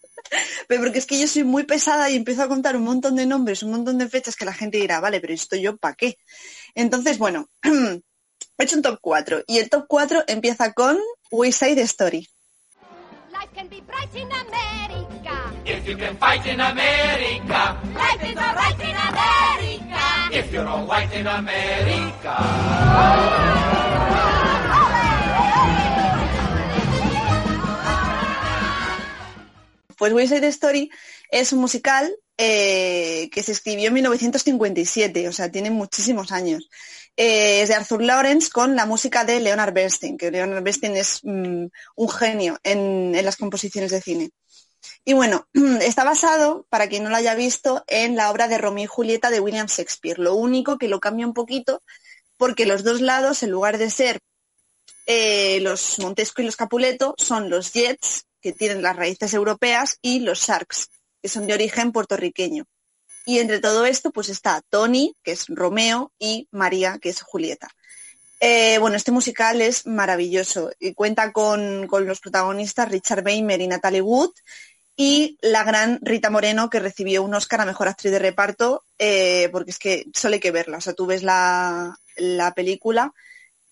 [0.68, 3.26] Pero porque es que yo soy muy pesada y empiezo a contar un montón de
[3.26, 6.18] nombres, un montón de fechas que la gente dirá, vale, pero esto yo para qué.
[6.76, 8.02] Entonces, bueno, he
[8.64, 10.98] hecho un top 4 y el top 4 empieza con
[11.32, 12.28] We Side Story.
[13.32, 15.54] Life can be bright in America.
[15.66, 17.78] If you can fight in America.
[17.96, 20.30] Life is alright in America.
[20.32, 22.36] If you're all white in America.
[30.02, 30.90] Pues West Side Story
[31.30, 36.68] es un musical eh, que se escribió en 1957, o sea, tiene muchísimos años.
[37.16, 41.20] Eh, es de Arthur Lawrence con la música de Leonard Bernstein, que Leonard Bernstein es
[41.22, 41.66] mm,
[41.98, 44.32] un genio en, las composiciones de cine.
[45.06, 45.48] Y bueno,
[45.82, 49.30] está basado, para quien no lo haya visto, en la obra de Romeo y Julieta
[49.30, 50.18] de William Shakespeare.
[50.18, 51.84] Lo único que lo cambia un poquito,
[52.38, 54.18] porque los dos lados, en lugar de ser
[55.06, 60.20] eh, los Montesco y los Capuleto, son los Jets, que tienen las raíces europeas, y
[60.20, 60.90] los Sharks,
[61.22, 62.66] que son de origen puertorriqueño.
[63.26, 67.70] Y entre todo esto, pues está Tony, que es Romeo, y María, que es Julieta.
[68.44, 73.68] Eh, bueno, este musical es maravilloso y cuenta con, con los protagonistas Richard Weimer y
[73.68, 74.32] Natalie Wood
[74.96, 79.48] y la gran Rita Moreno que recibió un Oscar a Mejor Actriz de Reparto eh,
[79.52, 83.14] porque es que solo hay que verla, o sea, tú ves la, la película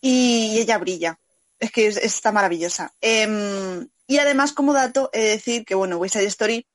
[0.02, 1.20] y ella brilla,
[1.60, 2.94] es que es- está maravillosa.
[3.02, 6.68] Em, y además, como dato, he de decir que, bueno, West Side Story,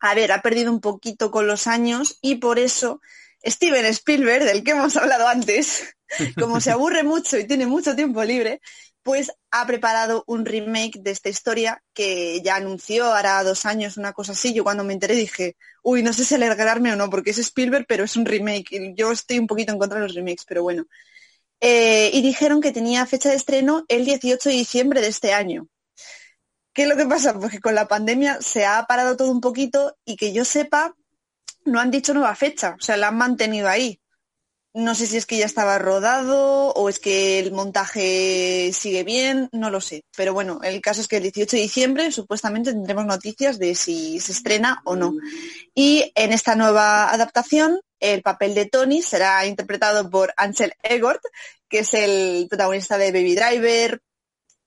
[0.00, 3.00] a ver, ha perdido un poquito con los años y por eso
[3.44, 5.94] Steven Spielberg, del que hemos hablado antes,
[6.38, 8.60] como se aburre mucho y tiene mucho tiempo libre,
[9.02, 14.12] pues ha preparado un remake de esta historia que ya anunció hará dos años, una
[14.12, 14.54] cosa así.
[14.54, 17.84] Yo cuando me enteré dije, uy, no sé si alegrarme o no, porque es Spielberg,
[17.88, 18.68] pero es un remake.
[18.72, 20.86] Y yo estoy un poquito en contra de los remakes, pero bueno.
[21.64, 25.68] Eh, y dijeron que tenía fecha de estreno el 18 de diciembre de este año.
[26.74, 27.38] ¿Qué es lo que pasa?
[27.38, 30.96] Pues que con la pandemia se ha parado todo un poquito y que yo sepa,
[31.64, 34.00] no han dicho nueva fecha, o sea, la han mantenido ahí.
[34.74, 39.48] No sé si es que ya estaba rodado o es que el montaje sigue bien,
[39.52, 40.02] no lo sé.
[40.16, 44.18] Pero bueno, el caso es que el 18 de diciembre supuestamente tendremos noticias de si
[44.18, 45.14] se estrena o no.
[45.76, 51.22] Y en esta nueva adaptación, el papel de Tony será interpretado por Ansel Elgort,
[51.68, 54.02] que es el protagonista de Baby Driver,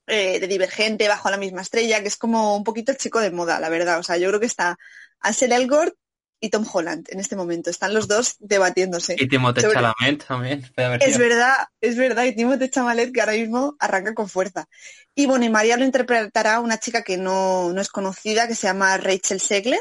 [0.08, 3.32] eh, de Divergente, Bajo la misma estrella, que es como un poquito el chico de
[3.32, 4.00] moda, la verdad.
[4.00, 4.78] O sea, yo creo que está
[5.20, 5.94] Ansel Elgort
[6.40, 7.70] y Tom Holland en este momento.
[7.70, 9.16] Están los dos debatiéndose.
[9.20, 10.66] Y Timothée Sobre- Chalamet también.
[11.02, 14.66] Es verdad, es verdad, y Timothée Chalamet que ahora mismo arranca con fuerza.
[15.14, 18.68] Y bueno, y María lo interpretará una chica que no, no es conocida, que se
[18.68, 19.80] llama Rachel Segler.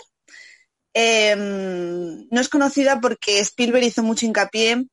[0.94, 4.86] Em, no es conocida porque Spielberg hizo mucho hincapié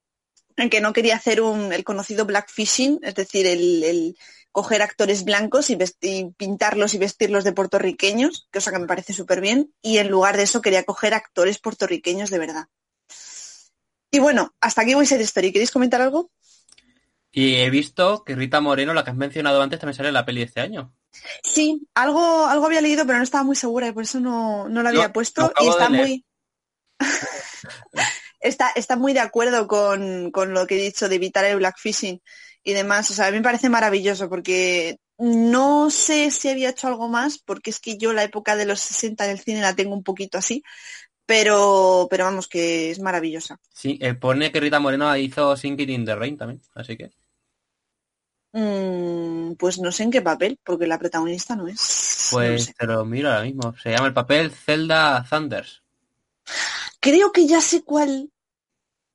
[0.58, 4.16] en que no quería hacer un, el conocido blackfishing, es decir, el,
[4.52, 5.78] coger actores blancos y,
[6.38, 10.44] pintarlos y vestirlos de puertorriqueños, cosa que me parece súper bien, y en lugar de
[10.44, 12.66] eso quería coger actores puertorriqueños de verdad.
[14.12, 15.54] Y bueno, hasta aquí voy a ser Story.
[15.54, 16.32] ¿Queréis comentar algo?
[17.32, 20.26] Y he visto que Rita Moreno, la que has mencionado antes, también sale en la
[20.26, 20.94] peli este año.
[21.43, 24.82] Sí, algo, algo había leído, pero no estaba muy segura y por eso no, no
[24.82, 25.52] lo había puesto.
[25.58, 26.26] lo Y está muy.
[28.39, 32.21] está, está muy de acuerdo con, con lo que he dicho de evitar el blackfishing
[32.63, 33.10] y demás.
[33.12, 37.38] O sea, a mí me parece maravilloso porque no sé si había hecho algo más,
[37.39, 40.38] porque es que yo la época de los 60 del cine la tengo un poquito
[40.38, 40.63] así,
[41.26, 43.60] pero, pero vamos, que es maravillosa.
[43.71, 47.12] Sí, eh, pone que Rita Moreno hizo Singing in the Rain también, así que.
[48.54, 52.30] Mm, pues no sé en qué papel, porque la protagonista no es.
[52.32, 52.74] no Pues sé.
[52.78, 53.76] te lo miro ahora mismo.
[53.82, 55.82] Se llama el papel Zelda Thunders.
[57.00, 58.30] Creo que ya sé cuál.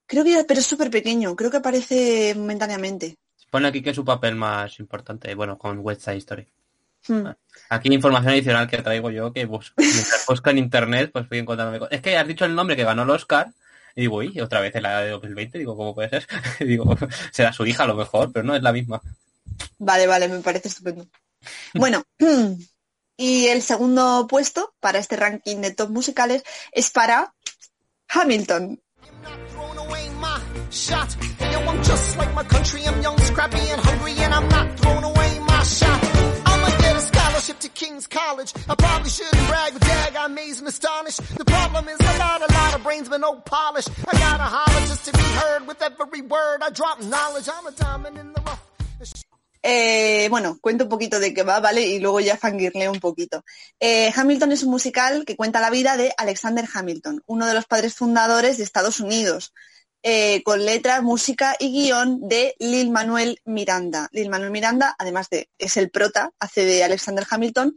[0.07, 1.35] Creo que ya, pero es súper pequeño.
[1.37, 3.17] Creo que aparece momentáneamente.
[3.51, 6.47] Pone aquí que es su papel más importante, bueno, con West Side Story.
[7.09, 7.29] Hmm.
[7.69, 11.87] Aquí información adicional que traigo yo, que busco, mientras busco en internet, pues fui encontrándome.
[11.91, 13.53] Es que has dicho el nombre que ganó el Oscar,
[13.95, 16.27] y digo, uy, otra vez en la de 2020, digo, ¿cómo puede ser?
[16.67, 16.97] digo,
[17.31, 19.01] será su hija a lo mejor, pero no es la misma.
[19.79, 21.07] Vale, vale, me parece estupendo.
[21.75, 22.03] Bueno,
[23.17, 26.43] y el segundo puesto para este ranking de top musicales
[26.73, 27.35] es para
[28.09, 28.81] Hamilton.
[49.69, 51.83] Eh, bueno, cuento un poquito de qué va, ¿vale?
[51.83, 53.45] Y luego ya fangirleo un poquito.
[53.81, 57.67] Eh, Hamilton es un musical que cuenta la vida de Alexander Hamilton, uno de los
[57.67, 59.53] padres fundadores de Estados Unidos,
[60.05, 64.09] eh, con letra, música y guion de Lil Manuel Miranda.
[64.13, 67.77] Lil Manuel Miranda, además de, es el prota, hace de Alexander Hamilton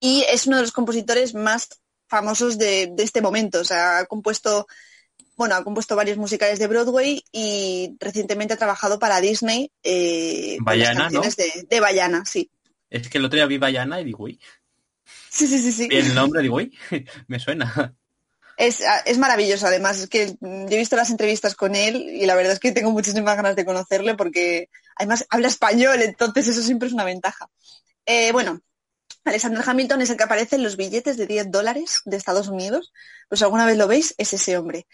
[0.00, 3.60] y es uno de los compositores más famosos de, de este momento.
[3.60, 4.66] O sea, ha compuesto,
[5.40, 10.78] bueno, ha compuesto varios musicales de Broadway y recientemente ha trabajado para Disney eh, con
[10.78, 11.22] las Bayana, ¿no?
[11.22, 12.50] de, de Bayana, sí.
[12.90, 14.38] Es que el otro día vi Bayana y digo, uy,
[15.30, 15.88] Sí, sí, sí, sí.
[15.90, 16.76] el nombre, digo, uy,
[17.26, 17.94] me suena.
[18.58, 22.34] Es, es maravilloso, además, es que yo he visto las entrevistas con él y la
[22.34, 26.88] verdad es que tengo muchísimas ganas de conocerle porque además habla español, entonces eso siempre
[26.88, 27.48] es una ventaja.
[28.04, 28.60] Eh, bueno,
[29.24, 32.92] Alexander Hamilton es el que aparece en los billetes de 10 dólares de Estados Unidos.
[33.28, 34.86] Pues alguna vez lo veis, es ese hombre.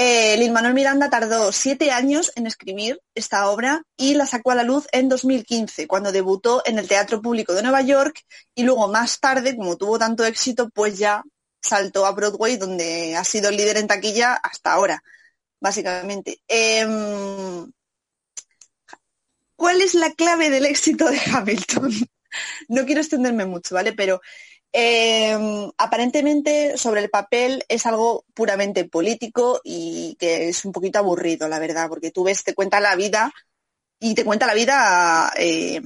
[0.00, 4.54] Eh, Lin Manuel Miranda tardó siete años en escribir esta obra y la sacó a
[4.54, 8.86] la luz en 2015, cuando debutó en el Teatro Público de Nueva York y luego
[8.86, 11.24] más tarde, como tuvo tanto éxito, pues ya
[11.60, 15.02] saltó a Broadway, donde ha sido líder en taquilla hasta ahora,
[15.58, 16.42] básicamente.
[16.46, 17.68] Em,
[19.56, 21.90] ¿Cuál es la clave del éxito de Hamilton?
[22.68, 23.92] no quiero extenderme mucho, ¿vale?
[23.94, 24.20] Pero
[24.72, 31.48] eh, aparentemente sobre el papel es algo puramente político y que es un poquito aburrido,
[31.48, 33.32] la verdad, porque tú ves, te cuenta la vida
[33.98, 35.80] y te cuenta la vida eh,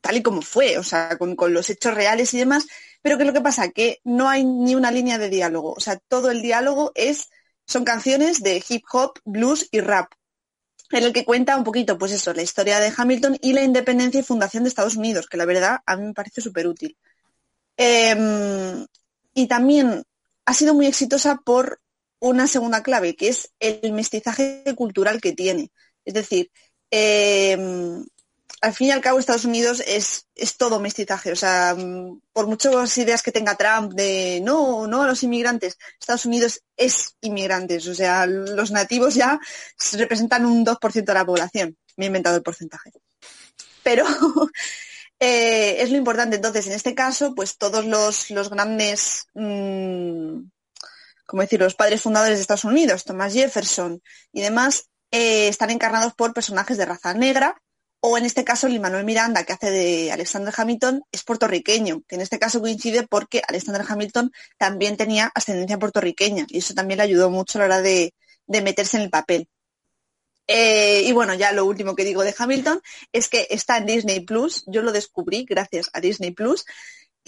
[0.00, 2.66] tal y como fue, o sea, con, con, los hechos reales y demás.
[3.02, 3.70] Pero ¿qué es lo que pasa?
[3.70, 5.72] Que no hay ni una línea de diálogo.
[5.72, 7.30] O sea, todo el diálogo es,
[7.66, 10.12] son canciones de hip hop, blues y rap.
[10.90, 14.20] En el que cuenta un poquito, pues eso, la historia de Hamilton y la independencia
[14.20, 16.96] y fundación de Estados Unidos, que la verdad a mí me parece súper útil.
[17.76, 18.86] Eh,
[19.34, 20.02] y también
[20.44, 21.80] ha sido muy exitosa por
[22.20, 25.70] una segunda clave, que es el mestizaje cultural que tiene.
[26.04, 26.50] Es decir,
[26.90, 27.58] eh,
[28.60, 31.32] al fin y al cabo Estados Unidos es, es todo mestizaje.
[31.32, 31.76] O sea,
[32.32, 37.16] por muchas ideas que tenga Trump de no, no a los inmigrantes, Estados Unidos es
[37.20, 37.86] inmigrantes.
[37.86, 39.38] O sea, los nativos ya
[39.92, 41.76] representan un 2% de la población.
[41.96, 42.92] Me he inventado el porcentaje.
[43.82, 44.04] Pero
[45.20, 46.36] eh, es lo importante.
[46.36, 50.40] Entonces, en este caso, pues todos los, los grandes mmm,
[51.26, 54.00] como decir, los padres fundadores de Estados Unidos, Thomas Jefferson
[54.32, 57.60] y demás, eh, están encarnados por personajes de raza negra,
[58.00, 62.16] o en este caso Lin Manuel Miranda, que hace de Alexander Hamilton, es puertorriqueño, que
[62.16, 67.04] en este caso coincide porque Alexander Hamilton también tenía ascendencia puertorriqueña, y eso también le
[67.04, 68.14] ayudó mucho a la hora de,
[68.46, 69.48] de meterse en el papel.
[70.48, 72.80] Eh, y bueno, ya lo último que digo de Hamilton
[73.12, 76.64] es que está en Disney Plus, yo lo descubrí gracias a Disney Plus,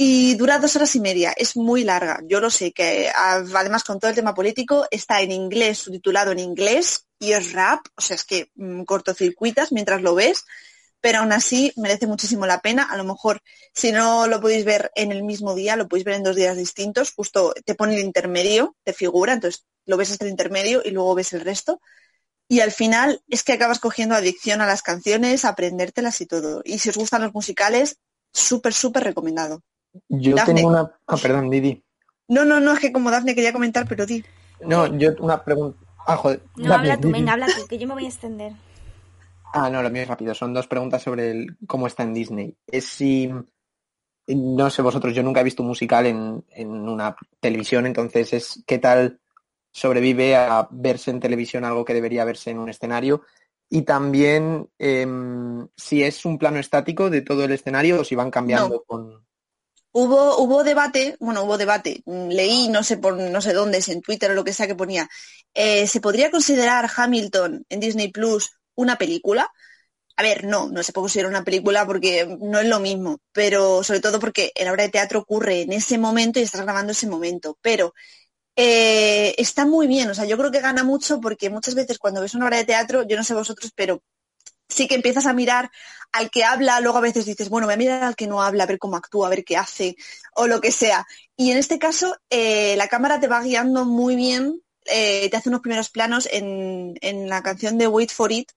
[0.01, 2.21] y dura dos horas y media, es muy larga.
[2.25, 6.39] Yo lo sé, que además con todo el tema político está en inglés, subtitulado en
[6.39, 10.45] inglés y es rap, o sea, es que mmm, cortocircuitas mientras lo ves,
[11.01, 12.85] pero aún así merece muchísimo la pena.
[12.85, 13.43] A lo mejor
[13.75, 16.57] si no lo podéis ver en el mismo día, lo podéis ver en dos días
[16.57, 20.93] distintos, justo te pone el intermedio, te figura, entonces lo ves hasta el intermedio y
[20.93, 21.81] luego ves el resto.
[22.47, 26.63] Y al final es que acabas cogiendo adicción a las canciones, aprendértelas y todo.
[26.65, 27.99] Y si os gustan los musicales,
[28.33, 29.65] súper, súper recomendado.
[30.09, 30.55] Yo Dafne.
[30.55, 30.91] tengo una...
[31.07, 31.83] Ah, perdón, Didi.
[32.29, 34.25] No, no, no, es que como Dafne quería comentar, pero di.
[34.61, 35.79] No, yo una pregunta...
[36.07, 36.41] Ah, joder.
[36.57, 37.13] No, Dafne, habla tú, Didi.
[37.19, 38.53] venga, habla tú, que yo me voy a extender.
[39.53, 40.35] Ah, no, lo mío es rápido.
[40.35, 42.57] Son dos preguntas sobre el, cómo está en Disney.
[42.67, 43.31] Es si...
[44.31, 48.63] No sé vosotros, yo nunca he visto un musical en, en una televisión, entonces es
[48.67, 49.21] qué tal
[49.71, 53.23] sobrevive a verse en televisión algo que debería verse en un escenario
[53.71, 55.07] y también eh,
[55.77, 58.81] si es un plano estático de todo el escenario o si van cambiando No.
[58.87, 59.27] con...
[59.93, 64.03] Hubo, hubo debate, bueno, hubo debate, mm, leí no sé por no sé dónde, en
[64.03, 65.09] Twitter o lo que sea que ponía,
[65.55, 69.51] eh, ¿se podría considerar Hamilton en Disney Plus una película?
[70.17, 73.85] A ver, no, no se puede considerar una película porque no es lo mismo, pero
[73.85, 77.07] sobre todo porque la obra de teatro ocurre en ese momento y estás grabando ese
[77.09, 77.95] momento, pero
[78.57, 82.21] eh, está muy bien, o sea, yo creo que gana mucho porque muchas veces cuando
[82.21, 84.03] ves una obra de teatro, yo no sé vosotros, pero
[84.69, 85.71] sí que empiezas a mirar
[86.13, 88.65] al que habla, luego a veces dices, bueno, voy a mirar al que no habla,
[88.65, 89.97] a ver cómo actúa, a ver qué hace,
[90.35, 91.07] o lo que sea.
[91.37, 95.49] Y en este caso, eh, la cámara te va guiando muy bien, eh, te hace
[95.49, 98.51] unos primeros planos en, en, la canción de Wait for It,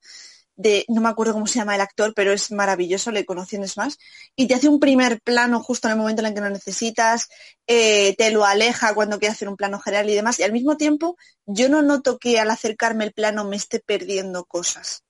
[0.56, 3.98] de, no me acuerdo cómo se llama el actor, pero es maravilloso, le conocí más,
[4.36, 7.30] y te hace un primer plano justo en el momento en el que lo necesitas,
[7.68, 10.78] eh, te lo aleja cuando quiere hacer un plano general y demás, y al mismo
[10.78, 15.04] tiempo yo no noto que al acercarme el plano me esté perdiendo cosas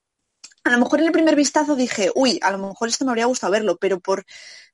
[0.64, 3.26] a lo mejor en el primer vistazo dije, uy, a lo mejor esto me habría
[3.26, 4.26] gustado verlo, pero por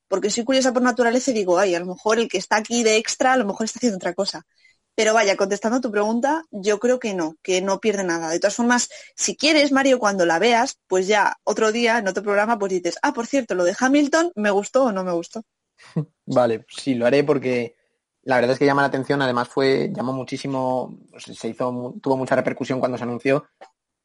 [0.08, 2.82] porque soy curiosa por naturaleza y digo, ay, a lo mejor el que está aquí
[2.82, 4.46] de extra, a lo mejor está haciendo otra cosa.
[4.94, 8.30] Pero vaya, contestando a tu pregunta, yo creo que no, que no pierde nada.
[8.30, 12.22] De todas formas, si quieres, Mario, cuando la veas, pues ya otro día, en otro
[12.22, 15.44] programa, pues dices, ah, por cierto, lo de Hamilton, ¿me gustó o no me gustó?
[16.26, 17.76] Vale, sí, lo haré porque
[18.22, 22.34] la verdad es que llama la atención, además fue, llamó muchísimo, se hizo, tuvo mucha
[22.34, 23.46] repercusión cuando se anunció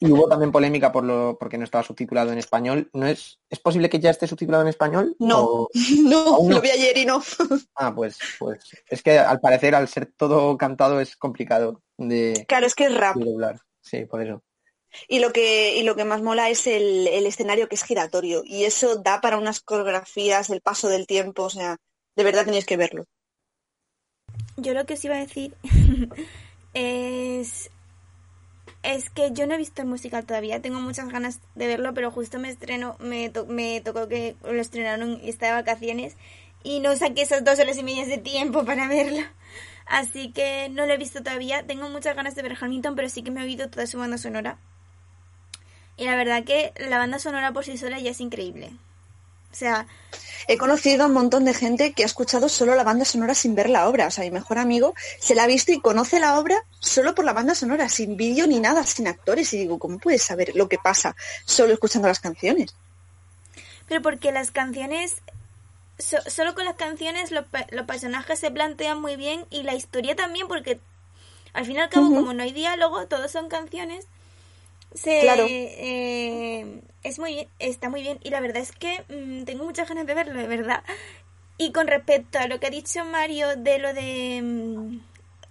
[0.03, 2.89] y hubo también polémica por lo, porque no estaba subtitulado en español.
[2.93, 5.15] ¿No es, ¿Es posible que ya esté subtitulado en español?
[5.17, 5.69] No, o...
[6.03, 7.21] no, no, lo vi ayer y no.
[7.75, 12.67] Ah, pues, pues es que al parecer al ser todo cantado es complicado de, claro,
[12.67, 13.15] es que es rap.
[13.81, 14.43] Sí, por eso.
[15.07, 18.43] Y lo que, y lo que más mola es el, el escenario que es giratorio.
[18.45, 21.77] Y eso da para unas coreografías, el paso del tiempo, o sea,
[22.15, 23.05] de verdad tenéis que verlo.
[24.57, 25.55] Yo lo que os iba a decir
[26.73, 27.71] es
[28.83, 32.11] es que yo no he visto el musical todavía, tengo muchas ganas de verlo, pero
[32.11, 36.15] justo me estreno, me, me tocó que lo estrenaron y estaba de vacaciones
[36.63, 39.21] y no saqué esas dos horas y media de tiempo para verlo.
[39.85, 41.63] Así que no lo he visto todavía.
[41.63, 44.17] Tengo muchas ganas de ver Hamilton, pero sí que me he oído toda su banda
[44.17, 44.57] sonora.
[45.97, 48.71] Y la verdad que la banda sonora por sí sola ya es increíble.
[49.53, 49.85] O sea,
[50.47, 53.53] he conocido a un montón de gente que ha escuchado solo la banda sonora sin
[53.53, 54.07] ver la obra.
[54.07, 57.23] O sea, mi mejor amigo se la ha visto y conoce la obra solo por
[57.23, 59.53] la banda sonora, sin vídeo ni nada, sin actores.
[59.53, 62.75] Y digo, ¿cómo puedes saber lo que pasa solo escuchando las canciones?
[63.87, 65.21] Pero porque las canciones,
[65.99, 70.15] so, solo con las canciones los, los, personajes se plantean muy bien y la historia
[70.15, 70.79] también, porque
[71.53, 72.15] al fin y al cabo, uh -huh.
[72.15, 74.07] como no hay diálogo, todos son canciones,
[74.95, 75.45] Se, Claro.
[75.49, 80.05] eh, es muy, está muy bien y la verdad es que mm, tengo muchas ganas
[80.05, 80.83] de verlo, de verdad.
[81.57, 84.41] Y con respecto a lo que ha dicho Mario de lo de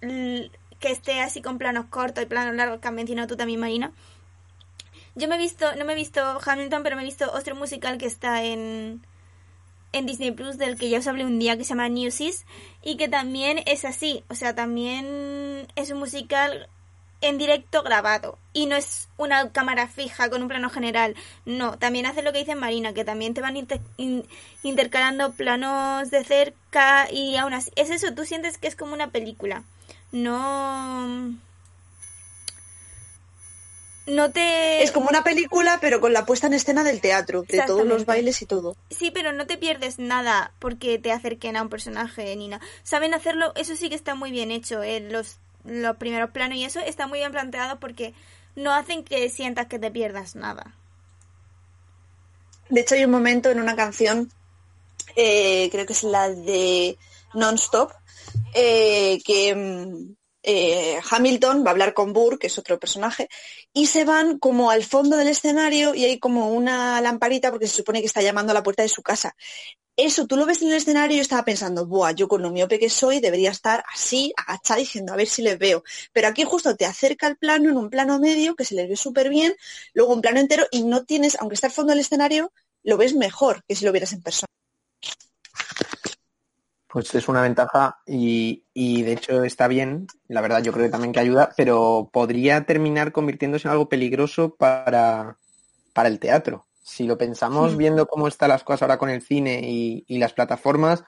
[0.01, 3.59] mm, que esté así con planos cortos y planos largos que has mencionado tú también,
[3.59, 3.91] Marina.
[5.15, 7.97] Yo me he visto, no me he visto Hamilton, pero me he visto otro musical
[7.97, 9.05] que está en,
[9.91, 12.45] en Disney Plus, del que ya os hablé un día, que se llama Newsies,
[12.81, 16.67] y que también es así, o sea, también es un musical
[17.23, 21.15] en directo grabado, y no es una cámara fija con un plano general,
[21.45, 24.27] no, también hace lo que dice Marina, que también te van inter- in-
[24.61, 29.09] intercalando planos de cerca, y aún así, es eso, tú sientes que es como una
[29.09, 29.63] película,
[30.11, 31.33] no...
[34.05, 34.83] No te...
[34.83, 38.05] Es como una película, pero con la puesta en escena del teatro, de todos los
[38.05, 38.75] bailes y todo.
[38.89, 42.61] Sí, pero no te pierdes nada porque te acerquen a un personaje ni nada.
[42.83, 44.83] Saben hacerlo, eso sí que está muy bien hecho.
[44.83, 48.13] eh, los, los primeros planos y eso está muy bien planteado porque
[48.55, 50.75] no hacen que sientas que te pierdas nada.
[52.69, 54.31] De hecho, hay un momento en una canción,
[55.15, 56.97] eh, creo que es la de
[57.33, 57.91] Non-Stop,
[58.53, 63.29] eh, que mm, eh, Hamilton va a hablar con Burr, que es otro personaje,
[63.73, 67.77] y se van como al fondo del escenario y hay como una lamparita porque se
[67.77, 69.35] supone que está llamando a la puerta de su casa.
[69.95, 72.49] Eso, tú lo ves en el escenario y yo estaba pensando, buah, yo con lo
[72.49, 75.83] miope que soy debería estar así, agachada, diciendo a ver si les veo.
[76.11, 78.95] Pero aquí justo te acerca el plano en un plano medio que se les ve
[78.95, 79.53] súper bien,
[79.93, 83.13] luego un plano entero y no tienes, aunque está al fondo del escenario, lo ves
[83.13, 84.47] mejor que si lo vieras en persona.
[86.87, 91.11] Pues es una ventaja y, de hecho está bien, la verdad yo creo que también
[91.11, 95.37] que ayuda, pero podría terminar convirtiéndose en algo peligroso para,
[95.93, 96.67] para el teatro.
[96.83, 97.77] Si lo pensamos Hmm.
[97.77, 101.03] viendo cómo están las cosas ahora con el cine y, y las plataformas,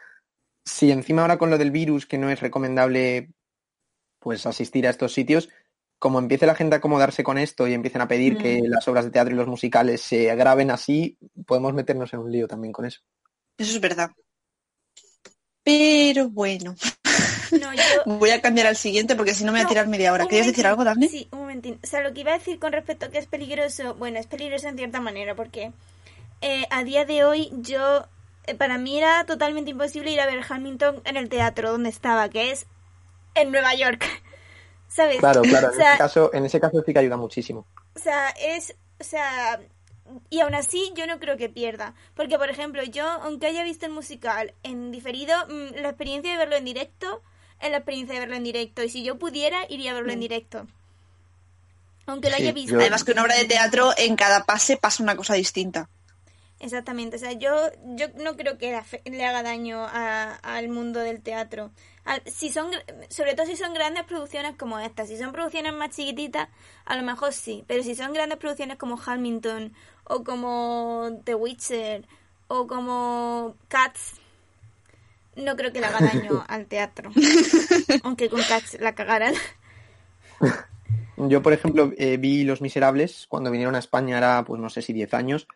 [0.64, 3.30] si encima ahora con lo del virus que no es recomendable
[4.20, 5.50] pues asistir a estos sitios,
[6.00, 8.38] como empiece la gente a acomodarse con esto y empiecen a pedir Mm.
[8.38, 12.32] que las obras de teatro y los musicales se graben así, podemos meternos en un
[12.32, 13.02] lío también con eso.
[13.58, 14.10] Eso es verdad.
[15.64, 16.76] Pero bueno,
[17.52, 17.82] No, yo...
[18.06, 20.28] voy a cambiar al siguiente porque si no me voy a tirar media hora.
[20.28, 21.08] ¿Querías decir algo, Daphne?
[21.08, 21.80] Sí, un momentín.
[21.84, 24.28] O sea, lo que iba a decir con respecto a que es peligroso, bueno, es
[24.28, 25.72] peligroso en cierta manera, porque
[26.42, 28.06] eh, a día de hoy yo,
[28.48, 32.30] eh, para mí era totalmente imposible ir a ver Hamilton en el teatro donde estaba,
[32.30, 32.66] que es
[33.36, 34.06] en Nueva York.
[34.88, 35.18] ¿Sabes?
[35.20, 37.66] Claro, claro, O en sea, ese caso, en ese caso sí que ayuda muchísimo.
[37.96, 39.60] o sea, es, o sea,
[40.30, 43.86] y aún así yo no creo que pierda, porque por ejemplo, yo aunque haya visto
[43.86, 47.22] el musical en diferido, mm, la experiencia de verlo en directo
[47.60, 50.20] es la experiencia de verlo en directo, y si yo pudiera iría a verlo en
[50.20, 50.68] directo.
[52.08, 52.74] Aunque lo Sí, haya visto.
[52.74, 55.90] yo- Además que una obra de teatro en cada pase pasa una cosa distinta.
[56.60, 57.54] Exactamente, o sea, yo,
[57.96, 61.72] yo no creo que le haga daño a- al mundo del teatro.
[62.06, 62.72] Al- si son,
[63.10, 66.48] sobre todo si son grandes producciones como esta, si son producciones más chiquititas,
[66.86, 69.74] a lo mejor sí, pero si son grandes producciones como Hamilton
[70.06, 72.06] o como The Witcher
[72.48, 74.14] o como Cats,
[75.36, 77.12] no creo que le haga daño al teatro.
[78.04, 79.34] Aunque con Cats la cagaran.
[81.18, 84.82] Yo, por ejemplo, eh, vi Los Miserables cuando vinieron a España, era, pues no sé
[84.82, 85.48] si 10 años,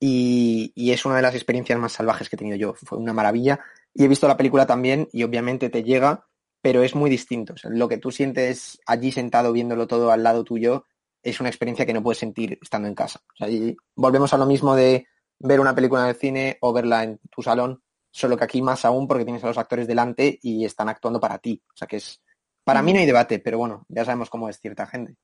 [0.00, 2.74] y, y es una de las experiencias más salvajes que he tenido yo.
[2.74, 3.60] Fue una maravilla.
[3.94, 6.26] Y he visto la película también, y obviamente te llega,
[6.60, 7.54] pero es muy distinto.
[7.54, 10.84] O sea, lo que tú sientes allí sentado viéndolo todo al lado tuyo
[11.26, 13.20] es una experiencia que no puedes sentir estando en casa.
[13.34, 15.08] O sea, y volvemos a lo mismo de
[15.40, 18.84] ver una película en el cine o verla en tu salón, solo que aquí más
[18.84, 21.60] aún porque tienes a los actores delante y están actuando para ti.
[21.74, 22.22] O sea que es,
[22.62, 25.16] para mí no hay debate, pero bueno, ya sabemos cómo es cierta gente.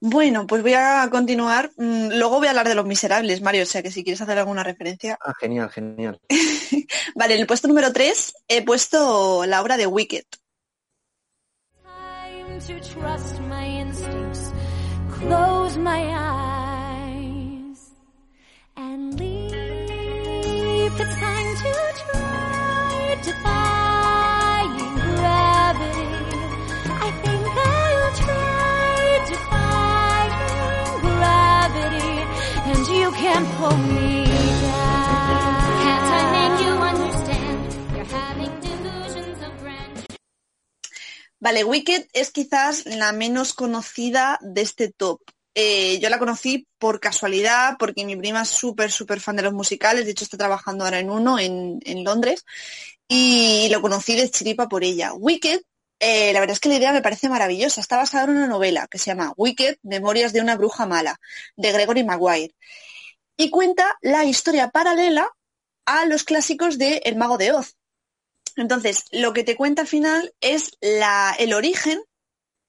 [0.00, 1.72] Bueno, pues voy a continuar.
[1.78, 4.38] Mm, Luego voy a hablar de Los Miserables, Mario, o sea que si quieres hacer
[4.38, 5.16] alguna referencia.
[5.24, 6.20] Ah, genial, genial.
[7.14, 10.24] Vale, en el puesto número 3 he puesto la obra de Wicked.
[12.66, 14.52] To trust my instincts,
[15.10, 17.90] close my eyes,
[18.74, 19.52] and leap.
[19.52, 26.08] It's time to try defying gravity.
[26.88, 28.98] I think I'll try
[29.28, 30.34] defying
[31.02, 32.16] gravity,
[32.70, 34.83] and you can't pull me down.
[41.44, 45.20] Vale, Wicked es quizás la menos conocida de este top.
[45.54, 49.52] Eh, yo la conocí por casualidad, porque mi prima es súper, súper fan de los
[49.52, 52.46] musicales, de hecho está trabajando ahora en uno en, Londres,
[53.06, 55.12] y lo conocí de chiripa por ella.
[55.12, 55.60] Wicked,
[56.00, 58.88] eh, la verdad es que la idea me parece maravillosa, está basada en una novela
[58.90, 61.20] que se llama Wicked, Memorias de una bruja mala,
[61.56, 62.54] de Gregory Maguire,
[63.36, 65.30] y cuenta la historia paralela
[65.84, 67.76] a los clásicos de El Mago de Oz.
[68.56, 72.00] Entonces, lo que te cuenta al final es la, el origen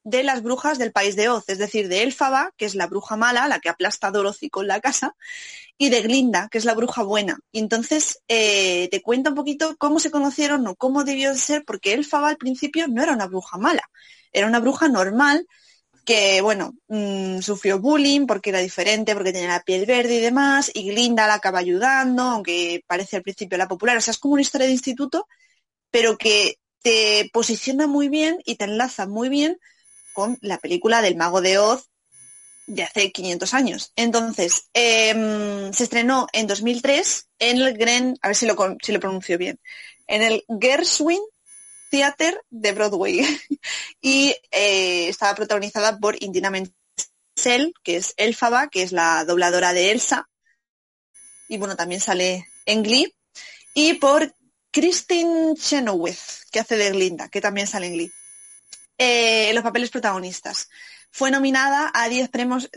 [0.04, 3.18] de las brujas del país de Oz, es decir, de Elfaba, que es la bruja
[3.18, 5.16] mala, la que aplasta a Dorothy con la casa,
[5.78, 7.40] y de Glinda, que es la bruja buena.
[7.52, 11.64] Y entonces eh, te cuenta un poquito cómo se conocieron o cómo debió de ser,
[11.66, 13.90] porque Elfaba al principio no era una bruja mala,
[14.32, 15.48] era una bruja normal
[16.06, 20.70] que, bueno, mm, sufrió bullying porque era diferente, porque tenía la piel verde y demás,
[20.74, 23.98] y Glinda la acaba ayudando, aunque parece al principio la popular.
[23.98, 25.28] O sea, es como una historia de instituto,
[25.92, 29.58] pero que te posiciona muy bien y te enlaza muy bien
[30.14, 31.90] con la película del Mago de Oz
[32.68, 33.92] de hace 500 años.
[33.96, 39.00] Entonces, em, se estrenó en 2003 en el Gren, a ver si lo, si lo
[39.00, 39.60] pronuncio bien,
[40.08, 41.22] en el Gershwin
[41.90, 43.22] Theater de Broadway.
[44.02, 49.92] y eh, estaba protagonizada por Indina Menzel, que es Elfaba, que es la dobladora de
[49.92, 50.28] Elsa.
[51.48, 53.14] Y bueno, también sale en Glee.
[53.74, 54.34] Y por
[54.76, 58.12] Christine Chenoweth, que hace de Glinda, que también sale en Glee.
[58.98, 60.68] Eh, los papeles protagonistas.
[61.12, 62.70] Fue nominada a 10 premios,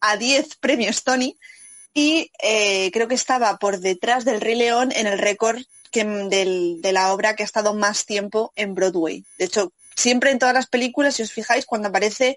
[0.00, 1.36] a 10 premios Tony
[1.92, 5.60] y eh, creo que estaba por detrás del Rey León en el récord
[5.90, 9.24] de la obra que ha estado más tiempo en Broadway.
[9.36, 12.36] De hecho, siempre en todas las películas, si os fijáis, cuando aparece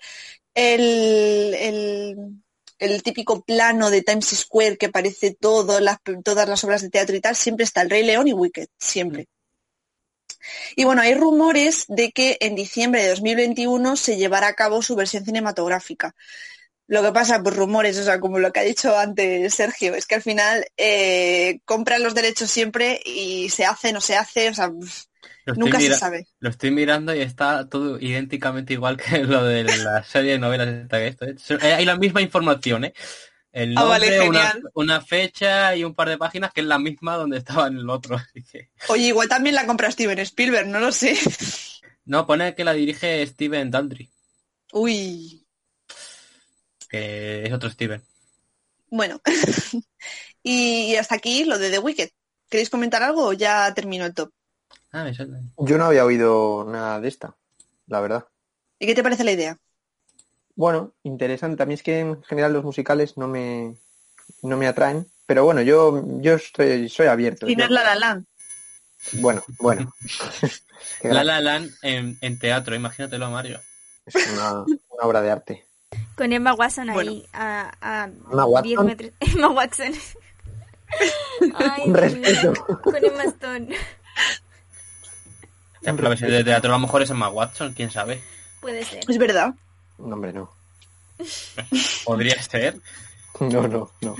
[0.56, 2.41] el, el,
[2.82, 7.16] el típico plano de Times Square que aparece todo, las, todas las obras de teatro
[7.16, 9.28] y tal, siempre está el Rey León y Wicked, siempre.
[10.76, 14.96] Y bueno, hay rumores de que en diciembre de 2021 se llevará a cabo su
[14.96, 16.16] versión cinematográfica.
[16.88, 20.08] Lo que pasa, pues rumores, o sea, como lo que ha dicho antes Sergio, es
[20.08, 24.54] que al final eh, compran los derechos siempre y se hace, no se hace, o
[24.56, 24.72] sea,
[25.56, 26.28] nunca se sabe.
[26.40, 30.68] lo estoy mirando y está todo idénticamente igual que lo de la serie de novelas
[30.68, 31.26] esta que esto.
[31.26, 31.36] ¿eh?
[31.62, 32.94] Eh, Hay la misma información, ¿eh?
[33.52, 36.80] El Ah, vale, nombre, una, una fecha y un par de páginas que es la
[36.80, 38.16] misma donde estaba en el otro.
[38.18, 38.70] Así que...
[38.88, 41.18] Oye, igual también la compra Steven Spielberg, no lo sé.
[42.06, 44.10] No, pone que la dirige Steven Daldry,
[44.74, 45.46] Uy,
[46.90, 48.02] que es otro Steven.
[48.90, 49.22] bueno.
[50.44, 52.10] y hasta aquí lo de The Wicked.
[52.50, 54.32] ¿Queréis comentar algo o ya terminó el top?
[54.92, 55.40] Ah, me suena.
[55.58, 57.36] Yo no había oído nada de esta,
[57.88, 58.26] la verdad.
[58.80, 59.58] ¿Y qué te parece la idea?
[60.56, 61.56] Bueno, interesante.
[61.58, 63.76] También es que en general los musicales no me,
[64.42, 65.08] no me atraen.
[65.26, 67.48] Pero bueno, yo, yo estoy, soy abierto.
[67.48, 68.26] Y no es La La Land.
[69.14, 69.94] Bueno, bueno.
[71.04, 73.60] La La Land en, en teatro, imagínatelo, Mario.
[74.06, 75.66] Es una, una obra de arte.
[76.16, 77.12] Con Emma Watson Bueno.
[77.12, 78.64] ahí a, a Emma Watson.
[78.70, 79.12] 10 metros.
[79.20, 79.94] Emma Watson.
[81.56, 82.22] Ay, Un Dios mío.
[82.24, 82.82] respeto.
[82.84, 83.76] Con Emma Stone.
[85.82, 88.22] La versión de teatro a lo mejor es Emma Watson, quién sabe.
[88.60, 89.04] Puede ser.
[89.08, 89.54] Es verdad.
[89.98, 90.52] No, hombre, no.
[92.06, 92.80] Podría ser.
[93.40, 94.16] No, no, no.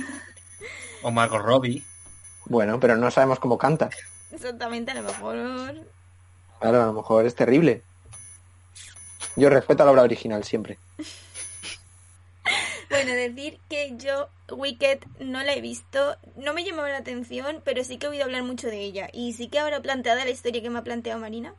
[1.02, 1.84] O Margot Robbie.
[2.46, 3.90] Bueno, pero no sabemos cómo canta.
[4.32, 5.36] Exactamente, a lo mejor.
[6.60, 7.82] Claro, a lo mejor es terrible.
[9.36, 10.78] Yo respeto a la obra original siempre.
[13.02, 17.82] Bueno, decir que yo Wicked no la he visto, no me llamaba la atención, pero
[17.82, 19.08] sí que he oído hablar mucho de ella.
[19.12, 21.52] Y sí que ahora planteada la historia que me ha planteado Marina,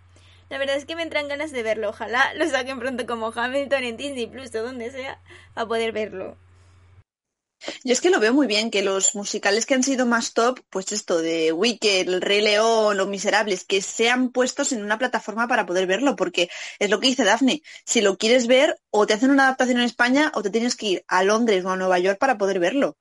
[0.50, 1.90] la verdad es que me entran ganas de verlo.
[1.90, 5.20] Ojalá lo saquen pronto como Hamilton en Disney Plus o donde sea,
[5.54, 6.38] para poder verlo.
[7.84, 10.60] Yo es que lo veo muy bien, que los musicales que han sido más top,
[10.70, 15.48] pues esto de Wicked, El Rey León, Los Miserables, que sean puestos en una plataforma
[15.48, 16.50] para poder verlo, porque
[16.80, 19.86] es lo que dice Dafne, si lo quieres ver, o te hacen una adaptación en
[19.86, 22.98] España, o te tienes que ir a Londres o a Nueva York para poder verlo.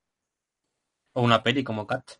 [1.13, 2.11] O una peli como Cat.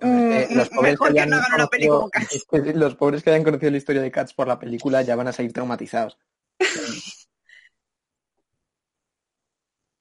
[0.00, 2.34] Eh, los pobres mejor que hayan no hagan una peli como Cats.
[2.34, 5.16] es que los pobres que hayan conocido la historia de Cats por la película ya
[5.16, 6.18] van a salir traumatizados.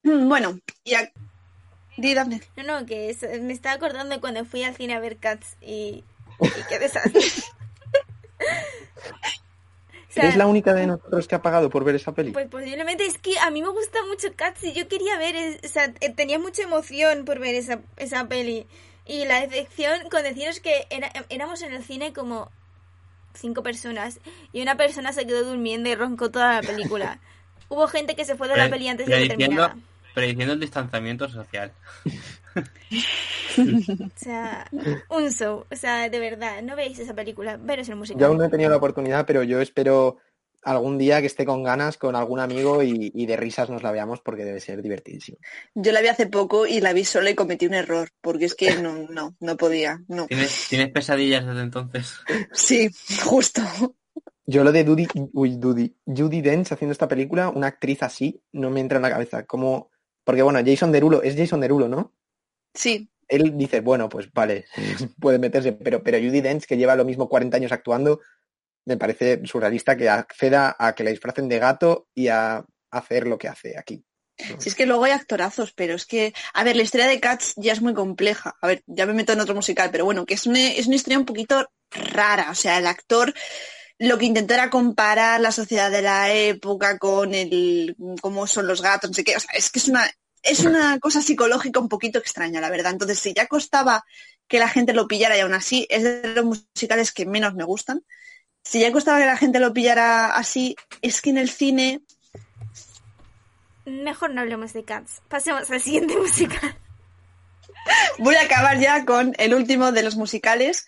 [0.07, 1.11] Mm, Bueno, y a...
[1.97, 2.41] Di, Dafne.
[2.55, 5.57] No, no, que es- me estaba acordando de cuando fui al cine a ver Cats
[5.61, 6.03] y,
[6.39, 7.21] y qué desastre.
[10.09, 12.31] O sea, ¿Eres la única de nosotros que ha pagado por ver esa peli?
[12.31, 15.59] Pues posiblemente es que a mí me gusta mucho Cats y yo quería ver, es-
[15.63, 18.65] o sea, eh, tenía mucha emoción por ver esa, esa peli.
[19.05, 22.49] Y la decepción con deciros que era- éramos en el cine como
[23.33, 24.19] cinco personas
[24.53, 27.19] y una persona se quedó durmiendo y roncó toda la película.
[27.69, 29.75] Hubo gente que se fue de la peli antes de que terminara.
[30.17, 31.71] Prediciendo el distanciamiento social.
[33.59, 34.67] O sea,
[35.09, 35.65] un show.
[35.71, 38.19] O sea, de verdad, no veis esa película, veros el musical.
[38.19, 40.17] Yo aún no he tenido la oportunidad, pero yo espero
[40.63, 43.91] algún día que esté con ganas con algún amigo y, y de risas nos la
[43.91, 45.37] veamos porque debe ser divertidísimo.
[45.75, 48.55] Yo la vi hace poco y la vi sola y cometí un error, porque es
[48.55, 50.25] que no, no, no podía, no.
[50.25, 52.13] ¿Tienes, ¿Tienes pesadillas desde entonces?
[52.53, 52.89] Sí,
[53.23, 53.61] justo.
[54.47, 58.69] Yo lo de Judy, uy, Judy, Judy Dench haciendo esta película, una actriz así, no
[58.69, 59.45] me entra en la cabeza.
[59.45, 59.91] Como,
[60.27, 62.13] porque bueno, Jason Derulo, es Jason Derulo, ¿no?
[62.73, 64.65] Sí, Él dice, bueno, pues vale,
[65.21, 68.19] puede meterse, pero, pero Judy Dench, que lleva lo mismo 40 años actuando,
[68.83, 73.37] me parece surrealista que acceda a que la disfracen de gato y a hacer lo
[73.37, 74.03] que hace aquí.
[74.57, 77.53] Si es que luego hay actorazos, pero es que, a ver, la historia de Cats
[77.55, 78.57] ya es muy compleja.
[78.61, 80.97] A ver, ya me meto en otro musical, pero bueno, que es una, es una
[80.97, 82.51] historia un poquito rara.
[82.51, 83.33] O sea, el actor
[83.99, 88.81] lo que intentó era comparar la sociedad de la época con el cómo son los
[88.81, 89.35] gatos, no sé qué.
[89.35, 90.09] O sea, es que es una,
[90.43, 92.91] es una cosa psicológica un poquito extraña, la verdad.
[92.93, 94.05] Entonces, si ya costaba
[94.47, 97.63] que la gente lo pillara y aún así es de los musicales que menos me
[97.63, 98.03] gustan,
[98.63, 102.01] si ya costaba que la gente lo pillara así, es que en el cine
[103.87, 105.21] Mejor no hablemos de Cats.
[105.29, 106.77] Pasemos al siguiente musical.
[108.19, 110.87] voy a acabar ya con el último de los musicales,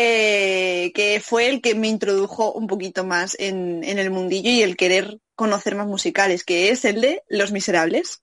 [0.00, 4.62] eh, que fue el que me introdujo un poquito más en, en el mundillo y
[4.62, 8.22] el querer conocer más musicales, que es el de Los Miserables.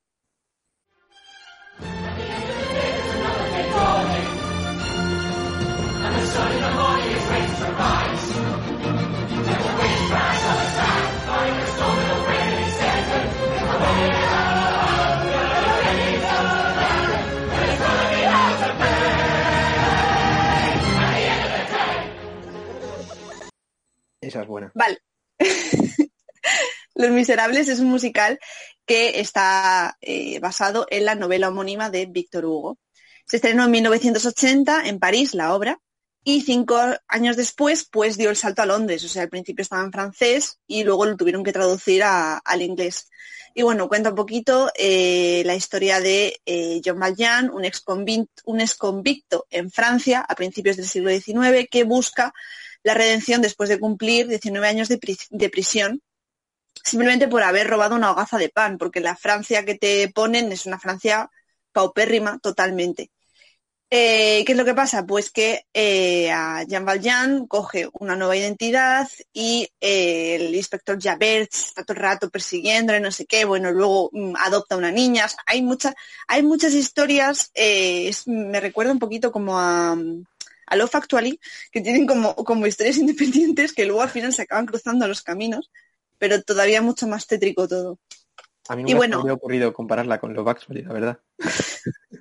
[24.25, 24.71] Esa es buena.
[24.73, 24.99] Vale.
[26.95, 28.39] Los Miserables es un musical
[28.85, 32.79] que está eh, basado en la novela homónima de Víctor Hugo.
[33.27, 35.79] Se estrenó en 1980 en París, la obra,
[36.23, 39.03] y cinco años después, pues dio el salto a Londres.
[39.03, 43.09] O sea, al principio estaba en francés y luego lo tuvieron que traducir al inglés.
[43.53, 48.59] Y bueno, cuenta un poquito eh, la historia de eh, John Valjean, un exconvicto, un
[48.59, 52.33] exconvicto en Francia a principios del siglo XIX que busca
[52.85, 56.01] la redención después de cumplir 19 años de, pri- de prisión
[56.83, 60.65] simplemente por haber robado una hogaza de pan, porque la Francia que te ponen es
[60.65, 61.29] una Francia
[61.71, 63.11] paupérrima totalmente.
[63.89, 65.05] Eh, ¿Qué es lo que pasa?
[65.05, 71.53] Pues que eh, a Jean Valjean coge una nueva identidad y eh, el inspector Javert
[71.53, 75.27] está todo el rato persiguiéndole, no sé qué, bueno, luego mm, adopta una niña.
[75.45, 75.93] Hay, mucha,
[76.27, 77.51] hay muchas historias,
[78.25, 79.95] me recuerda un poquito como a,
[80.67, 81.39] a Love Actually,
[81.71, 85.71] que tienen como, como historias independientes que luego al final se acaban cruzando los caminos,
[86.17, 87.99] pero todavía mucho más tétrico todo.
[88.67, 89.17] A mí Y nunca se bueno.
[89.17, 91.19] me habría ocurrido compararla con Love Actually, la verdad.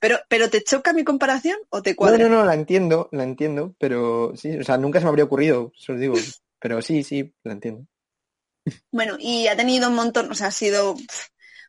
[0.00, 2.18] Pero, pero ¿te choca mi comparación o te No, cuadra?
[2.18, 5.72] no, no, la entiendo, la entiendo, pero sí, o sea, nunca se me habría ocurrido,
[5.76, 6.14] eso os digo.
[6.60, 7.86] Pero sí, sí, la entiendo.
[8.92, 10.94] Bueno, y ha tenido un montón, o sea, ha sido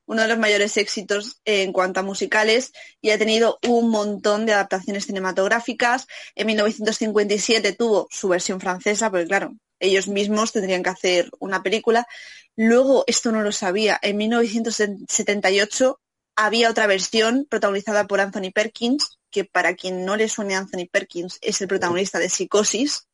[0.06, 4.54] uno de los mayores éxitos en cuanto a musicales y ha tenido un montón de
[4.54, 6.08] adaptaciones cinematográficas.
[6.36, 12.08] En 1957 tuvo su versión francesa, porque claro, ellos mismos tendrían que hacer una película.
[12.56, 16.00] Luego, esto no lo sabía, en 1978
[16.36, 20.88] había otra versión protagonizada por Anthony Perkins, que para quien no le suene a Anthony
[20.92, 23.08] Perkins es el protagonista de Psicosis.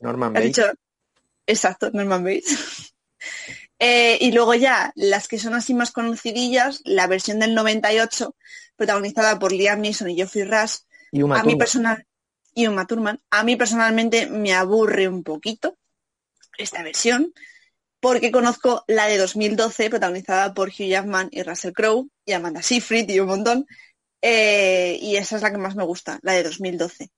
[0.00, 0.60] Norman Bates.
[1.46, 2.94] exacto, Norman Bates.
[3.84, 8.36] Eh, y luego ya, las que son así más conocidillas, la versión del 98,
[8.76, 10.76] protagonizada por Liam Neeson y Geoffrey Rush,
[11.10, 12.06] y Uma a mí personal
[12.54, 15.76] y Uma Thurman, a mí personalmente me aburre un poquito
[16.56, 17.34] esta versión,
[17.98, 23.08] porque conozco la de 2012, protagonizada por Hugh Jackman y Russell Crowe, y Amanda Seyfried
[23.08, 23.66] y un montón,
[24.20, 27.10] eh, y esa es la que más me gusta, la de 2012.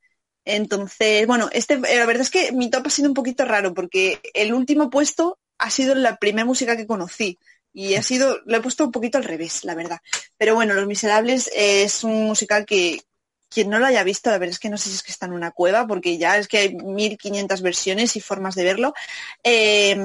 [0.46, 3.74] Entonces, bueno, este, eh, la verdad es que mi top ha sido un poquito raro,
[3.74, 7.38] porque el último puesto ha sido la primera música que conocí,
[7.72, 9.98] y ha sido, lo he puesto un poquito al revés, la verdad.
[10.38, 13.02] Pero bueno, Los Miserables es un musical que
[13.48, 15.26] quien no lo haya visto, la verdad es que no sé si es que está
[15.26, 18.94] en una cueva, porque ya es que hay 1500 versiones y formas de verlo.
[19.42, 19.96] Eh,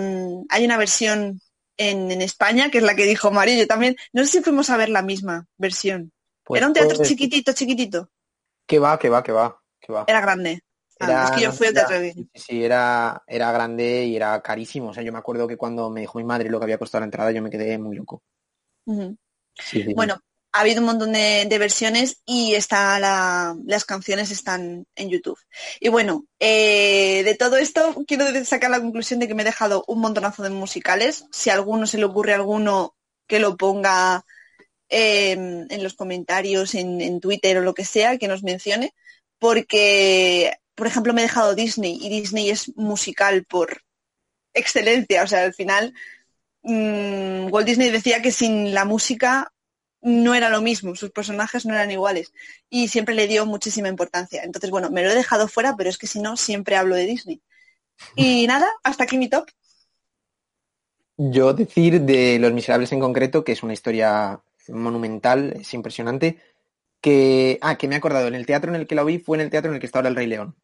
[0.50, 1.41] hay una versión
[1.78, 4.70] en, en España, que es la que dijo Mario, yo también, no sé si fuimos
[4.70, 6.12] a ver la misma versión.
[6.43, 8.10] Pues Era un teatro chiquitito, chiquitito.
[8.68, 10.06] Que va, que va, que va, que va.
[10.08, 10.64] Era grande.
[11.00, 12.14] Ah, Era- es que yo fui al teatro de...
[12.14, 14.89] sí, sí, era, era grande y era carísimo.
[14.89, 17.02] O sea, yo me acuerdo que cuando me dijo mi madre lo que había costado
[17.02, 18.22] la entrada, yo me quedé muy loco.
[18.86, 19.18] Ujú.
[19.56, 19.93] Sí, sí.
[19.93, 20.20] Bueno,
[20.52, 25.38] ha habido un montón de, de versiones y está la- las canciones están en YouTube.
[25.80, 29.84] Y bueno, eh, de todo esto quiero sacar la conclusión de que me he dejado
[29.88, 31.26] un montonazo de musicales.
[31.32, 32.95] Si a alguno se le ocurre alguno
[33.28, 34.26] que lo ponga
[34.89, 38.93] eh, en los comentarios, en, en Twitter o lo que sea, que nos mencione,
[39.39, 43.84] porque, por ejemplo, me he dejado Disney y Disney es musical por
[44.53, 45.23] excelencia.
[45.23, 45.93] O sea, al final,
[46.63, 49.51] mm, Walt Disney decía que sin la música
[50.01, 52.32] no era lo mismo, sus personajes no eran iguales
[52.69, 54.43] y siempre le dio muchísima importancia.
[54.43, 57.05] Entonces, bueno, me lo he dejado fuera, pero es que si no, siempre hablo de
[57.05, 57.41] Disney.
[58.15, 59.49] Y nada, hasta aquí mi top.
[61.17, 66.39] Yo decir de Los Miserables en concreto, que es una historia monumental, es impresionante,
[67.02, 69.38] que, ah, que me he acordado, en el teatro en el que lo vi fue
[69.38, 70.56] en el teatro en el que está ahora el Rey León.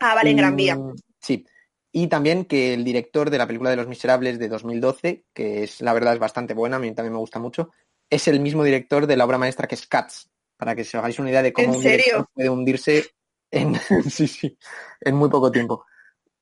[0.00, 0.78] Ah, vale, en Gran Vía.
[1.20, 1.46] Sí.
[1.92, 5.80] Y también que el director de la película de Los Miserables de 2012, que es
[5.80, 7.70] la verdad es bastante buena, a mí también me gusta mucho,
[8.10, 11.18] es el mismo director de la obra maestra que es Cats, para que os hagáis
[11.18, 12.30] una idea de cómo ¿En un director serio?
[12.34, 13.06] puede hundirse
[13.50, 13.74] en,
[14.10, 14.58] sí, sí,
[15.00, 15.86] en muy poco tiempo.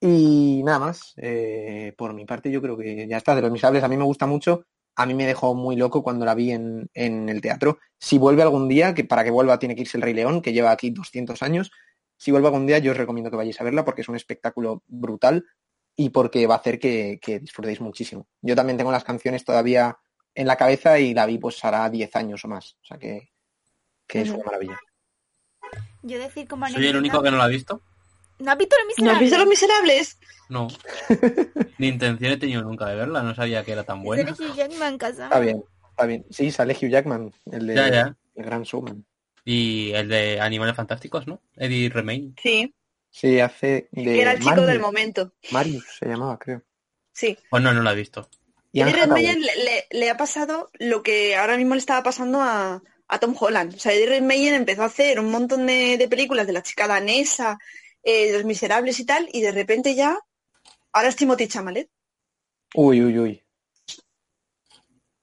[0.01, 3.37] Y nada más, eh, por mi parte yo creo que ya está.
[3.37, 4.65] De Los Miserables a mí me gusta mucho,
[4.97, 7.79] a mí me dejó muy loco cuando la vi en, en el teatro.
[7.99, 10.53] Si vuelve algún día, que para que vuelva tiene que irse el Rey León, que
[10.53, 11.71] lleva aquí 200 años,
[12.17, 14.83] si vuelve algún día, yo os recomiendo que vayáis a verla porque es un espectáculo
[14.87, 15.45] brutal
[15.97, 18.29] y porque va a hacer que, que disfrutéis muchísimo.
[18.41, 19.99] Yo también tengo las canciones todavía
[20.35, 22.77] en la cabeza y la vi pues hará 10 años o más.
[22.83, 23.33] O sea que,
[24.07, 24.79] que es una maravilla.
[26.03, 27.83] Yo decir como Soy el único que no lo ha visto.
[28.43, 30.19] ¿No has visto los ¿No has visto Los Miserables?
[30.49, 30.69] No.
[31.79, 34.33] Ni intención he tenido nunca de verla, no sabía que era tan buena.
[34.33, 34.53] Buena.
[34.53, 35.25] Hugh Jackman casado.
[35.25, 36.27] Está bien, está bien.
[36.31, 38.17] Sí, sale Hugh Jackman, el de Ya, ya.
[38.35, 39.05] el Gran Showman.
[39.45, 41.41] Y el de Animales Fantásticos, ¿no?
[41.57, 42.35] Eddie Remain.
[42.41, 42.75] Sí,
[43.15, 44.67] Sí, hace de era el chico Marius.
[44.69, 45.33] del momento.
[45.51, 46.63] Marius se llamaba, creo.
[47.13, 47.37] Sí.
[47.51, 48.27] Pues no, no la he visto.
[48.73, 52.41] Y Eddie Redmayne le, le- le ha pasado lo que ahora mismo le estaba pasando
[52.41, 53.75] a, a Tom Holland.
[53.75, 56.87] O sea, Eddie Redmayne empezó a hacer un montón de, de películas de la chica
[56.89, 57.59] danesa,
[58.03, 60.19] eh, Los Miserables y tal, y de repente ya,
[60.93, 61.89] ahora es Timothy Chalamet.
[62.75, 63.43] Uy, uy, uy.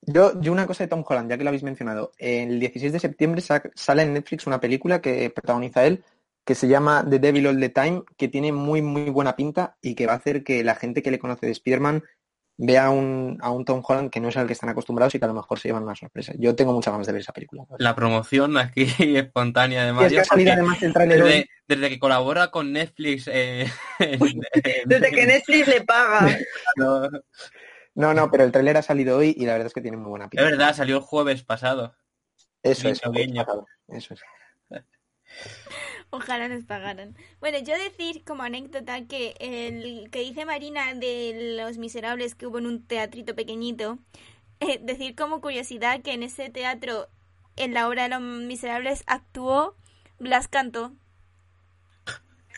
[0.01, 2.11] Yo, yo una cosa de Tom Holland, ya que lo habéis mencionado.
[2.17, 6.03] El 16 de septiembre sa- sale en Netflix una película que protagoniza él,
[6.45, 9.93] que se llama The Devil All the Time, que tiene muy, muy buena pinta y
[9.93, 12.03] que va a hacer que la gente que le conoce de Spider-Man
[12.61, 15.19] vea a un, a un Tom Holland que no es al que están acostumbrados y
[15.19, 16.33] que a lo mejor se llevan una sorpresa.
[16.37, 17.63] Yo tengo muchas ganas de ver esa película.
[17.77, 18.85] La promoción aquí
[19.15, 19.95] espontánea de Y es
[20.29, 20.45] Mario.
[20.45, 21.49] que además el tráiler hoy.
[21.67, 23.29] desde, que colabora con Netflix.
[23.31, 23.65] eh,
[24.85, 26.37] Desde que Netflix le paga.
[26.75, 27.09] no,
[27.95, 30.09] No, no, pero el tráiler ha salido hoy y la verdad es que tiene muy
[30.09, 30.43] buena es pinta.
[30.43, 31.95] verdad, salió el jueves pasado.
[32.61, 33.65] Eso es, Guiño, guiño.
[33.87, 34.21] eso es.
[36.11, 37.15] Ojalá nos pagaran.
[37.39, 42.57] Bueno, yo decir como anécdota que el que dice Marina de Los Miserables que hubo
[42.57, 43.99] en un teatrito pequeñito,
[44.59, 47.07] eh, decir como curiosidad que en ese teatro,
[47.55, 49.75] en la obra de Los Miserables, actuó
[50.19, 50.93] Blas Cantó.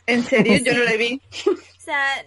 [0.07, 1.21] En serio, yo no le vi.
[1.81, 2.23] O sea,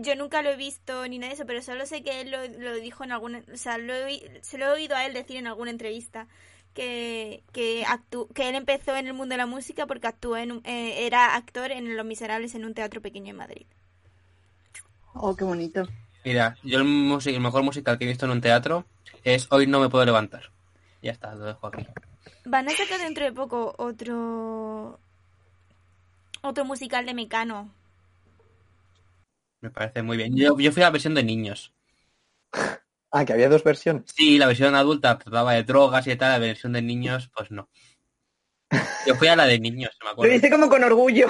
[0.00, 2.44] yo nunca lo he visto ni nada de eso, pero solo sé que él lo,
[2.48, 3.44] lo dijo en alguna...
[3.52, 3.94] O sea, lo
[4.42, 6.26] se lo he oído a él decir en alguna entrevista.
[6.78, 10.52] Que, que, actu- que él empezó en el mundo de la música porque actuó en,
[10.52, 13.66] un- eh, era actor en Los Miserables en un teatro pequeño en Madrid.
[15.14, 15.88] Oh, qué bonito.
[16.24, 16.86] Mira, yo el,
[17.26, 18.84] el mejor musical que he visto en un teatro
[19.24, 20.50] es Hoy no me puedo levantar.
[21.02, 21.86] Ya está, lo dejo aquí.
[22.44, 24.98] Van a sacar dentro de poco otro
[26.42, 27.70] otro musical de Mecano.
[29.60, 30.34] Me parece muy bien.
[30.36, 31.72] Yo, yo fui a la versión de niños.
[33.10, 34.04] Ah, que había dos versiones.
[34.14, 37.68] Sí, la versión adulta trataba de drogas y tal, la versión de niños, pues no.
[39.06, 40.34] Yo fui a la de niños, me Lo acuerdo.
[40.34, 41.26] dice como con orgullo.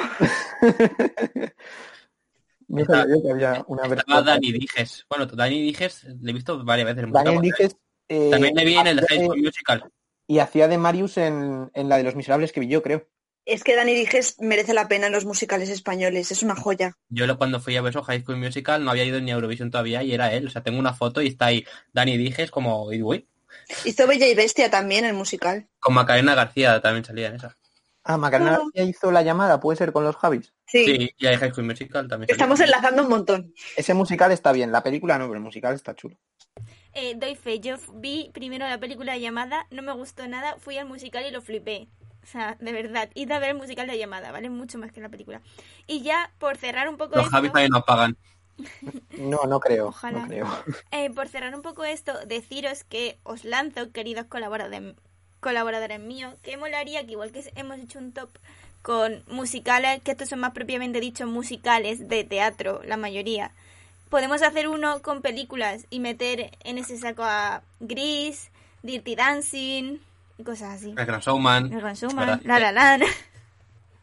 [2.68, 4.24] No sabía yo que había una Estaba versión.
[4.26, 5.06] Dani Dijes.
[5.08, 7.24] Bueno, Dani Dijes le he visto varias veces en musical.
[7.24, 7.76] Daniel Dijes,
[8.08, 9.84] eh, También le vi en el High School Musical.
[10.26, 13.06] y hacía de Marius en, en la de Los Miserables que vi yo, creo.
[13.50, 16.96] Es que Dani Dijes merece la pena en los musicales españoles, es una joya.
[17.08, 19.34] Yo lo- cuando fui a ver eso, High School Musical no había ido ni a
[19.34, 20.46] Eurovisión todavía y era él.
[20.46, 23.26] O sea, tengo una foto y está ahí Dani Dijes como, y, uy,
[23.86, 25.66] Hizo Bella y Bestia también el musical.
[25.80, 27.56] con Macarena García también salía en esa.
[28.04, 28.50] Ah, Macarena.
[28.58, 30.52] García hizo la llamada, puede ser con los Javis.
[30.66, 32.28] Sí, Sí, y hay High School Musical también.
[32.28, 32.34] salía.
[32.34, 33.54] estamos enlazando un montón.
[33.76, 36.18] Ese musical está bien, la película no, pero el musical está chulo.
[36.92, 40.76] Eh, doy fe, yo vi primero la película de llamada, no me gustó nada, fui
[40.76, 41.88] al musical y lo flipé.
[42.28, 45.00] O sea, de verdad, id a ver el musical de llamada, vale mucho más que
[45.00, 45.40] la película.
[45.86, 48.16] Y ya, por cerrar un poco Los esto, Javis también nos pagan.
[49.18, 50.20] No, no creo, Ojalá.
[50.20, 50.46] no creo.
[50.90, 54.94] eh, por cerrar un poco esto, deciros que os lanzo, queridos colaboradores,
[55.40, 58.28] colaboradores míos, que molaría que igual que hemos hecho un top
[58.82, 63.52] con musicales, que estos son más propiamente dicho musicales de teatro, la mayoría.
[64.10, 68.50] Podemos hacer uno con películas y meter en ese saco a Gris,
[68.82, 69.98] Dirty Dancing
[70.38, 70.94] y cosas así.
[70.96, 71.72] El Gran Showman.
[71.72, 72.40] El Gran Showman.
[72.44, 73.02] La La Land.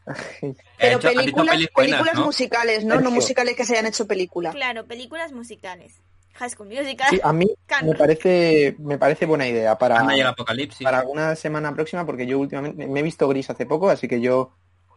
[0.78, 2.26] Pero hecho- películas, buenas, películas ¿no?
[2.26, 3.00] musicales, ¿no?
[3.00, 4.50] No musicales que se hayan hecho película.
[4.52, 6.00] Claro, películas musicales.
[6.34, 7.08] High School Musical.
[7.10, 7.46] Sí, a mí
[7.82, 10.84] me parece, me parece buena idea para, el Apocalipsis.
[10.84, 14.20] para alguna semana próxima, porque yo últimamente me he visto Gris hace poco, así que
[14.20, 14.52] yo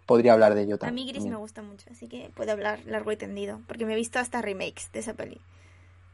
[0.06, 1.06] podría hablar de ello A también.
[1.08, 3.96] mí Gris me gusta mucho, así que puedo hablar largo y tendido, porque me he
[3.96, 5.40] visto hasta remakes de esa peli.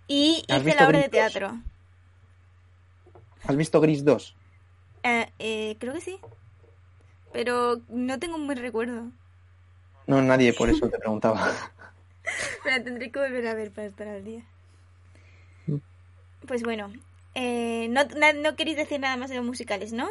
[0.08, 1.32] Y ¿Has hice visto la obra de Gris dos?
[1.34, 1.58] teatro.
[3.48, 4.36] ¿Has visto Gris 2?
[5.06, 6.20] Eh, eh, creo que sí.
[7.32, 9.04] Pero no tengo un buen recuerdo.
[10.08, 11.52] No, nadie, por eso te preguntaba.
[12.64, 14.42] Pero tendré que volver a ver para estar al día.
[15.68, 15.78] Mm.
[16.48, 16.92] Pues bueno,
[17.36, 20.08] eh, no, na- no queréis decir nada más de los musicales, ¿no?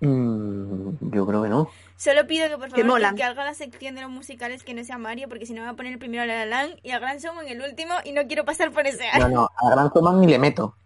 [0.00, 1.68] Mm, yo creo que no.
[1.96, 4.98] Solo pido que por favor que, haga la sección de los musicales que no sea
[4.98, 6.90] Mario, porque si no me va a poner el primero a La La Land y
[6.90, 9.34] a Gran Showman el último y no quiero pasar por ese No, año.
[9.34, 10.76] no, a Gran Zoman ni le meto.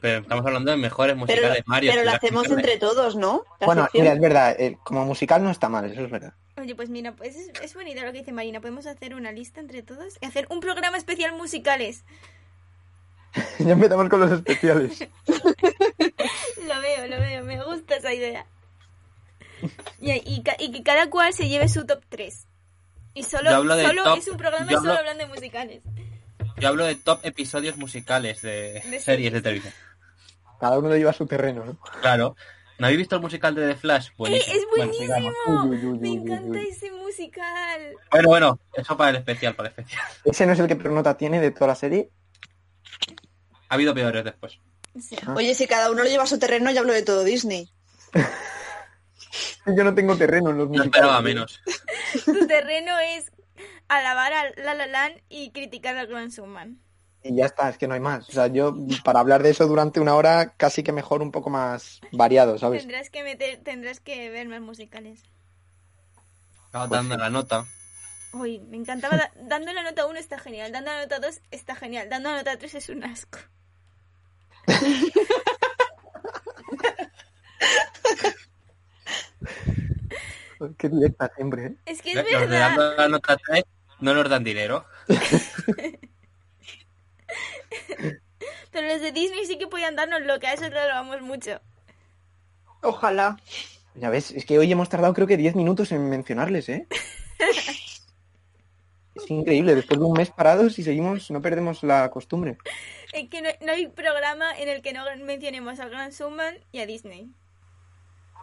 [0.00, 1.92] Pero estamos hablando de mejores Pero, musicales Mario.
[1.92, 3.44] pero lo hacemos entre todos, ¿no?
[3.60, 4.02] La Bueno, sección.
[4.02, 6.32] mira, es verdad, eh, como musical no está mal, eso es verdad.
[6.56, 8.60] Oye, pues mira, pues es, es buena idea lo que dice Marina.
[8.60, 12.04] Podemos hacer una lista entre todos y hacer un programa especial musicales.
[13.58, 15.08] ya empezamos con los especiales.
[16.66, 18.46] Lo veo, lo veo, me gusta esa idea.
[20.00, 22.46] Y, y ca- y que cada cual se lleve su top 3.
[23.14, 25.82] Y solo, de solo top- es un programa yo solo hablo- hablando de musicales.
[26.64, 29.04] Yo hablo de top episodios musicales de, series.
[29.04, 29.74] series de televisión.
[30.58, 31.78] Cada uno lo lleva a su terreno, ¿no?
[32.00, 32.36] Claro.
[32.78, 34.08] ¿No habéis visto el musical de The Flash?
[34.08, 34.56] ¡Eh, Buenísimo.
[34.56, 35.06] es buenísimo!
[35.14, 35.34] sigamos.
[35.46, 36.68] Uy, uy, uy, Me uy, encanta uy.
[36.70, 37.94] ese musical.
[38.10, 40.02] Bueno, bueno, eso para el especial, para el especial.
[40.24, 42.08] Ese no es el que peor nota tiene de toda la serie.
[43.68, 44.58] Ha habido peores después.
[44.98, 45.16] Sí.
[45.36, 47.70] Oye, si cada uno lo lleva a su terreno, ya hablo de todo Disney.
[49.66, 50.94] Yo no tengo terreno en los No musicales.
[50.94, 51.60] esperaba menos.
[52.24, 53.30] Tu terreno es
[53.98, 56.78] alabar a La La Land y criticar a Grand Showman.
[57.22, 58.28] Y ya está, es que no hay más.
[58.28, 61.48] O sea, yo para hablar de eso durante una hora casi que mejor un poco
[61.48, 62.82] más variado, ¿sabes?
[62.82, 65.22] Tendrás que meter, tendrás que ver más musicales.
[66.66, 67.20] Estaba Pues dando sí.
[67.20, 67.64] la nota.
[68.34, 69.16] Uy, me encantaba.
[69.16, 72.38] da- dando la nota 1 está genial, dando la nota 2 está genial, dando la
[72.38, 73.38] nota 3 es un asco.
[80.78, 81.76] Qué directa siempre, ¿eh?
[81.86, 82.68] Es que es Los de verdad.
[82.76, 83.64] dando la nota 3
[84.04, 84.84] no nos dan dinero.
[88.70, 91.60] Pero los de Disney sí que podían darnos lo que a eso lo alabamos mucho.
[92.82, 93.38] Ojalá.
[93.94, 96.86] Ya ves, es que hoy hemos tardado creo que 10 minutos en mencionarles, ¿eh?
[99.14, 102.58] Es increíble, después de un mes parados y seguimos, no perdemos la costumbre.
[103.12, 106.80] Es que no, no hay programa en el que no mencionemos a Grand Showman y
[106.80, 107.30] a Disney.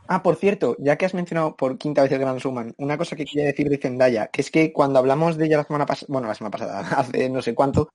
[0.08, 3.16] Ah, por cierto, ya que has mencionado por quinta vez el Gran Suman, una cosa
[3.16, 6.08] que quería decir de Zendaya, que es que cuando hablamos de ella la semana pasada,
[6.10, 7.90] bueno, la semana pasada, hace no sé cuánto,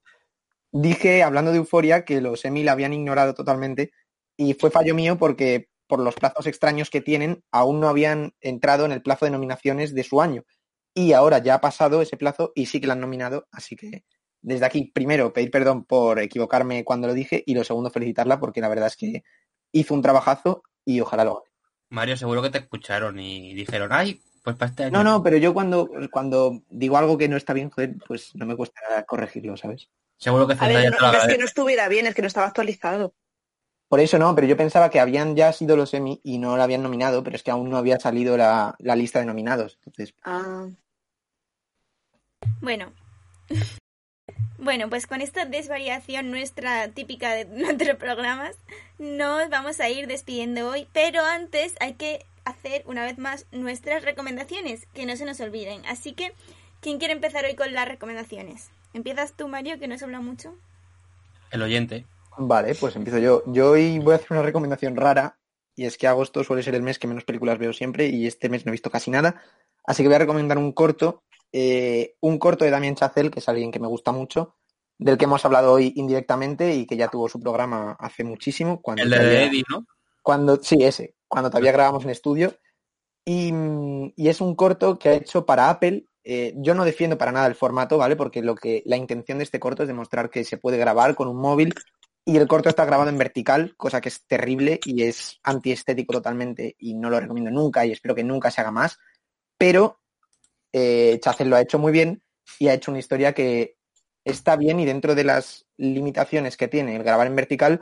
[0.71, 3.91] dije, hablando de Euforia, que los Emmy la habían ignorado totalmente
[4.37, 8.85] y fue fallo mío porque por los plazos extraños que tienen, aún no habían entrado
[8.85, 10.43] en el plazo de nominaciones de su año.
[10.93, 14.03] Y ahora ya ha pasado ese plazo y sí que la han nominado, así que
[14.41, 18.61] desde aquí, primero, pedir perdón por equivocarme cuando lo dije y lo segundo, felicitarla porque
[18.61, 19.23] la verdad es que
[19.71, 21.43] hizo un trabajazo y ojalá lo.
[21.89, 24.97] Mario, seguro que te escucharon y dijeron, ay, pues para este año.
[24.97, 28.45] No, no, pero yo cuando, cuando digo algo que no está bien, joder, pues no
[28.45, 29.89] me cuesta corregirlo, ¿sabes?
[30.17, 32.21] Seguro que A ver, te no, lo no es que no estuviera bien, es que
[32.21, 33.13] no estaba actualizado.
[33.87, 36.65] Por eso no, pero yo pensaba que habían ya sido los Emmy y no la
[36.65, 39.79] habían nominado, pero es que aún no había salido la, la lista de nominados.
[39.85, 40.67] Entonces, Ah,
[42.59, 42.91] Bueno.
[44.57, 48.55] Bueno, pues con esta desvariación nuestra típica de nuestros programas,
[48.97, 54.03] nos vamos a ir despidiendo hoy, pero antes hay que hacer una vez más nuestras
[54.03, 55.85] recomendaciones, que no se nos olviden.
[55.85, 56.33] Así que,
[56.79, 58.69] ¿quién quiere empezar hoy con las recomendaciones?
[58.93, 60.55] ¿Empiezas tú, Mario, que nos habla mucho?
[61.51, 62.05] El oyente.
[62.37, 63.43] vale, pues empiezo yo.
[63.47, 65.37] Yo hoy voy a hacer una recomendación rara
[65.75, 68.49] y es que agosto suele ser el mes que menos películas veo siempre y este
[68.49, 69.41] mes no he visto casi nada.
[69.85, 73.49] Así que voy a recomendar un corto, eh, un corto de Damien Chazelle, que es
[73.49, 74.55] alguien que me gusta mucho,
[74.97, 78.81] del que hemos hablado hoy indirectamente y que ya tuvo su programa hace muchísimo.
[78.81, 79.85] Cuando El de todavía- Eddie, ¿no?
[80.23, 82.53] Cuando, sí, ese, cuando todavía grabamos en estudio.
[83.25, 83.51] Y,
[84.15, 86.05] y es un corto que ha hecho para Apple.
[86.23, 88.15] Eh, yo no defiendo para nada el formato, ¿vale?
[88.15, 91.27] Porque lo que la intención de este corto es demostrar que se puede grabar con
[91.27, 91.73] un móvil
[92.25, 96.75] y el corto está grabado en vertical, cosa que es terrible y es antiestético totalmente
[96.77, 98.97] y no lo recomiendo nunca y espero que nunca se haga más.
[99.57, 100.01] Pero
[100.73, 102.21] eh, lo ha hecho muy bien
[102.59, 103.77] y ha hecho una historia que
[104.23, 107.81] está bien y dentro de las limitaciones que tiene el grabar en vertical,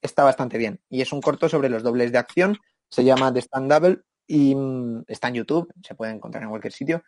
[0.00, 0.80] está bastante bien.
[0.88, 2.58] Y es un corto sobre los dobles de acción.
[2.90, 6.72] Se llama The Stand Double y mm, está en YouTube, se puede encontrar en cualquier
[6.72, 7.02] sitio.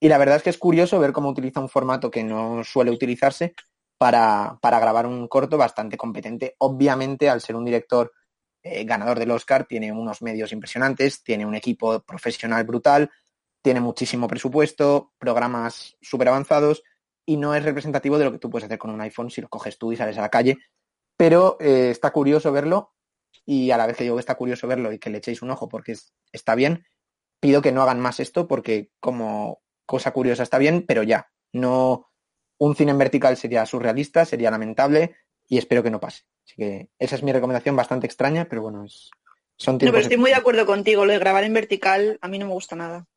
[0.00, 2.90] Y la verdad es que es curioso ver cómo utiliza un formato que no suele
[2.90, 3.54] utilizarse
[3.98, 6.54] para, para grabar un corto bastante competente.
[6.58, 8.12] Obviamente, al ser un director
[8.62, 13.10] eh, ganador del Oscar, tiene unos medios impresionantes, tiene un equipo profesional brutal,
[13.66, 16.84] tiene muchísimo presupuesto, programas súper avanzados
[17.24, 19.48] y no es representativo de lo que tú puedes hacer con un iPhone si lo
[19.48, 20.56] coges tú y sales a la calle.
[21.16, 22.94] Pero eh, está curioso verlo
[23.44, 25.50] y a la vez que digo que está curioso verlo y que le echéis un
[25.50, 26.86] ojo porque es- está bien,
[27.40, 32.08] pido que no hagan más esto porque como cosa curiosa está bien, pero ya, no
[32.58, 35.16] un cine en vertical sería surrealista, sería lamentable
[35.48, 36.22] y espero que no pase.
[36.44, 39.10] Así que esa es mi recomendación bastante extraña, pero bueno, es,
[39.56, 41.04] son no, tiempos pero estoy muy de acuerdo contigo.
[41.04, 43.08] Lo de grabar en vertical a mí no me gusta nada.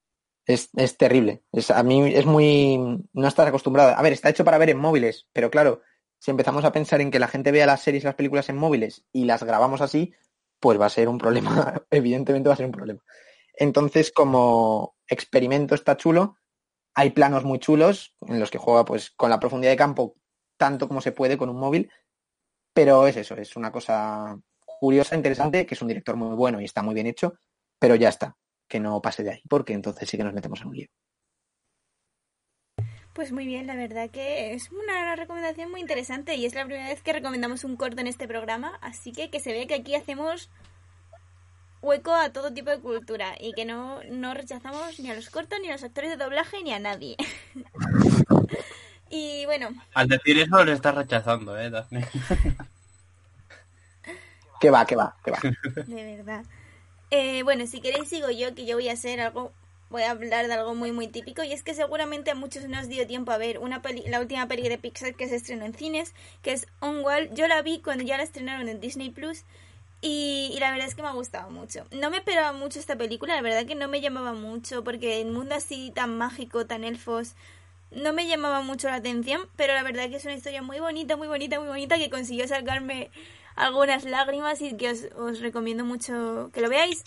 [0.49, 1.43] Es, es terrible.
[1.51, 2.79] Es, a mí es muy...
[3.13, 3.95] No estás acostumbrado.
[3.95, 5.81] A ver, está hecho para ver en móviles, pero claro,
[6.17, 8.57] si empezamos a pensar en que la gente vea las series y las películas en
[8.57, 10.11] móviles y las grabamos así,
[10.59, 12.99] pues va a ser un problema, evidentemente va a ser un problema.
[13.53, 16.37] Entonces, como experimento está chulo,
[16.95, 20.15] hay planos muy chulos en los que juega pues con la profundidad de campo
[20.57, 21.91] tanto como se puede con un móvil,
[22.73, 24.35] pero es eso, es una cosa
[24.65, 27.35] curiosa, interesante, que es un director muy bueno y está muy bien hecho,
[27.77, 28.35] pero ya está,
[28.69, 30.87] que no pase de ahí, porque entonces sí que nos metemos en un lío.
[33.13, 36.87] Pues muy bien, la verdad que es una recomendación muy interesante y es la primera
[36.87, 39.95] vez que recomendamos un corto en este programa, así que que se ve que aquí
[39.95, 40.49] hacemos
[41.81, 45.59] hueco a todo tipo de cultura y que no, no rechazamos ni a los cortos,
[45.61, 47.17] ni a los actores de doblaje, ni a nadie.
[49.09, 52.07] y bueno, Al decir eso lo estás rechazando, ¿eh, Daphne?
[54.59, 55.39] Que va, que va, que va.
[55.87, 56.43] de verdad.
[57.11, 59.51] Eh, bueno, si queréis sigo yo, que yo voy a hacer algo,
[59.89, 62.79] voy a hablar de algo muy muy típico y es que seguramente a muchos no
[62.79, 65.65] os dio tiempo a ver una peli, la última peli de Pixar que se estrenó
[65.65, 67.33] en cines, que es Onward.
[67.33, 69.43] Yo la vi cuando ya la estrenaron en Disney Plus
[70.01, 71.85] y, y la verdad es que me ha gustado mucho.
[71.91, 75.31] No me esperaba mucho esta película, la verdad que no me llamaba mucho porque el
[75.31, 77.35] mundo así tan mágico, tan elfos,
[77.91, 81.17] no me llamaba mucho la atención, pero la verdad que es una historia muy bonita,
[81.17, 83.09] muy bonita, muy bonita que consiguió sacarme
[83.59, 87.03] algunas lágrimas y que os, os recomiendo mucho que lo veáis.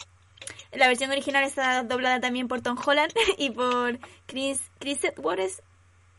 [0.73, 5.63] La versión original está doblada también por Tom Holland y por Chris Chris Edwards,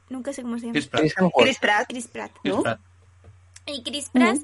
[0.09, 0.73] nunca sé cómo se llama.
[0.73, 1.01] Chris Pratt.
[1.01, 1.13] Chris.
[1.38, 1.88] Chris Pratt.
[1.89, 2.31] Chris Pratt.
[2.41, 2.61] Chris ¿no?
[2.63, 2.79] Pratt.
[3.65, 4.38] Y Chris Pratt,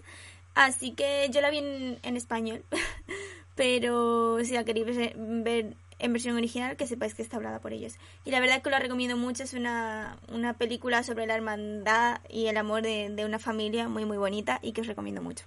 [0.56, 2.64] así que yo la vi en, en español.
[3.56, 7.96] Pero si la queréis ver- en versión original, que sepáis que está hablada por ellos.
[8.24, 12.48] Y la verdad que la recomiendo mucho, es una, una película sobre la hermandad y
[12.48, 15.44] el amor de, de una familia muy muy bonita y que os recomiendo mucho.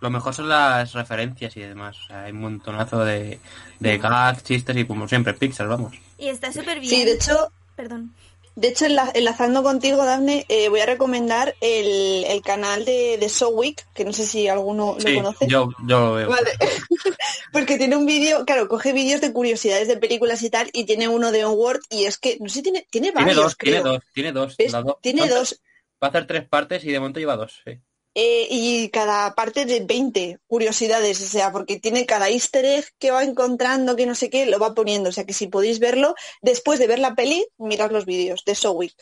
[0.00, 1.96] Lo mejor son las referencias y demás.
[2.04, 3.40] O sea, hay un montonazo de,
[3.80, 5.94] de gags, chistes y como siempre, Pixar, vamos.
[6.18, 6.90] Y está súper bien.
[6.90, 8.14] Sí, de hecho, Perdón.
[8.54, 13.28] de hecho enla- enlazando contigo, Dafne, eh, voy a recomendar el, el canal de, de
[13.28, 15.46] So Week, que no sé si alguno lo Sí, conoce.
[15.48, 16.28] yo, yo lo veo.
[16.28, 16.50] Vale.
[17.52, 21.08] Porque tiene un vídeo, claro, coge vídeos de curiosidades de películas y tal, y tiene
[21.08, 23.82] uno de Onward, y es que, no sé, tiene, tiene Tiene varios, dos, creo.
[23.82, 24.56] tiene dos, tiene dos.
[24.56, 24.72] ¿Ves?
[24.72, 24.96] las dos.
[25.00, 25.60] Tiene Va a hacer- dos,
[26.00, 27.80] Va a hacer tres partes y de momento lleva dos, sí.
[28.20, 33.12] Eh, y cada parte de 20 curiosidades, o sea, porque tiene cada easter egg que
[33.12, 35.10] va encontrando, que no sé qué, lo va poniendo.
[35.10, 38.56] O sea, que si podéis verlo, después de ver la peli, mirad los vídeos de
[38.56, 38.96] So Week.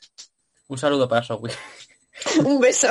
[0.68, 1.50] Un saludo para Zoe.
[2.44, 2.88] un beso.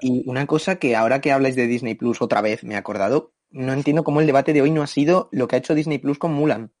[0.00, 3.34] Y una cosa que ahora que habláis de Disney Plus otra vez me he acordado,
[3.50, 5.98] no entiendo cómo el debate de hoy no ha sido lo que ha hecho Disney
[5.98, 6.72] Plus con Mulan.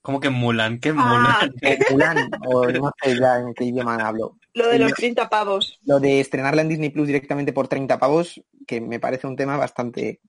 [0.00, 0.78] ¿Cómo que Mulan?
[0.78, 1.50] ¿Qué Ah, Mulan?
[1.66, 4.38] O Mulan, o no sé ya en qué idioma hablo.
[4.54, 5.78] Lo de los Yo- 30 pavos.
[5.84, 9.56] Lo de estrenarla en Disney Plus directamente por 30 pavos, que me parece un tema
[9.56, 10.20] bastante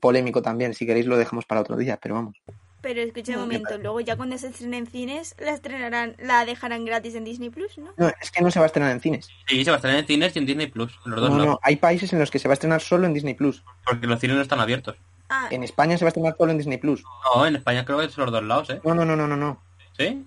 [0.00, 0.74] polémico también.
[0.74, 2.36] Si queréis lo dejamos para otro día, pero vamos.
[2.80, 6.84] Pero escucha un momento, luego ya cuando se estrene en cines, la estrenarán, la dejarán
[6.84, 7.94] gratis en Disney Plus, ¿no?
[7.96, 9.28] No, es que no se va a estrenar en cines.
[9.48, 10.92] Sí, se va a estrenar en cines y en Disney Plus.
[11.06, 13.06] Los dos No, no, no, hay países en los que se va a estrenar solo
[13.06, 13.64] en Disney Plus.
[13.86, 14.96] porque los cines no están abiertos.
[15.30, 17.02] Ah, En España se va a estrenar solo en Disney Plus.
[17.34, 18.80] No, en España creo que es los dos lados, ¿eh?
[18.84, 19.62] No, no, no, no, no, no.
[19.96, 20.22] ¿Sí?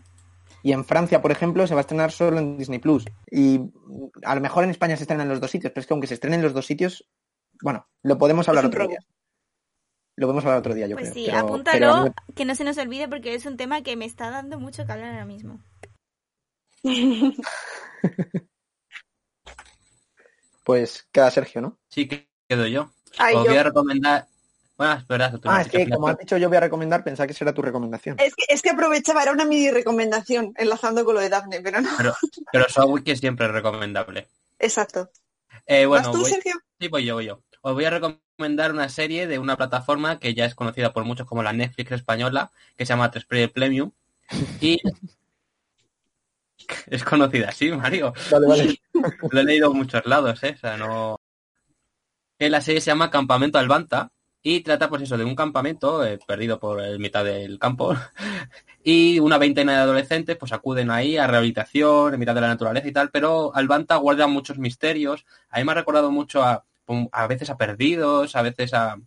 [0.68, 3.06] Y en Francia, por ejemplo, se va a estrenar solo en Disney Plus.
[3.32, 3.62] Y
[4.24, 6.08] a lo mejor en España se estrena en los dos sitios, pero es que aunque
[6.08, 7.08] se estrenen en los dos sitios,
[7.62, 8.90] bueno, lo podemos hablar otro robo.
[8.90, 9.00] día.
[10.18, 11.24] Lo podemos hablar otro día, yo pues creo.
[11.24, 14.04] sí, pero- apúntalo, pero- que no se nos olvide porque es un tema que me
[14.04, 15.64] está dando mucho que hablar ahora mismo.
[20.66, 21.80] pues queda Sergio, ¿no?
[21.90, 22.92] Sí, que quedo yo.
[23.18, 24.28] Ay, Os yo- voy a recomendar...
[24.78, 25.40] Bueno, es verdad.
[25.40, 27.54] tú Ah, es que como has dicho yo voy a recomendar, pensaba que esa era
[27.54, 28.16] tu recomendación.
[28.20, 31.82] Es que, es que aprovechaba, era una mini recomendación, enlazando con lo de Daphne, pero
[31.82, 31.90] no.
[31.98, 32.16] Pero,
[32.52, 32.68] pero
[33.04, 34.28] que siempre es recomendable.
[34.60, 35.10] Exacto.
[35.66, 36.54] Eh, bueno, ¿Vas tú, voy- Sergio?
[36.80, 37.42] Sí, voy yo, voy yo.
[37.62, 41.26] Os voy a recomendar una serie de una plataforma que ya es conocida por muchos
[41.26, 43.92] como la Netflix española, que se llama 3 Premium.
[44.62, 44.80] Y
[46.88, 48.14] es conocida así, Mario.
[48.30, 48.82] Vale, vale.
[49.32, 50.54] Lo he leído en muchos lados, ¿eh?
[50.56, 51.20] O sea, no...
[52.38, 54.12] Que la serie se llama Campamento Albanta
[54.42, 57.96] y trata, pues eso, de un campamento eh, perdido por el mitad del campo
[58.84, 62.88] y una veintena de adolescentes pues acuden ahí a rehabilitación, en mitad de la naturaleza
[62.88, 65.26] y tal, pero Albanta guarda muchos misterios.
[65.50, 66.66] A me ha recordado mucho a,
[67.12, 68.98] a veces a Perdidos, a veces a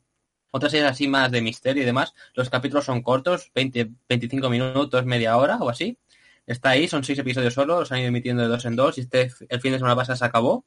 [0.51, 2.14] otras series así más de misterio y demás.
[2.35, 5.99] Los capítulos son cortos, 20, 25 minutos, media hora o así.
[6.47, 9.03] Está ahí, son seis episodios solo, los han ido emitiendo de dos en dos y
[9.03, 10.64] este el fin de semana pasado se acabó.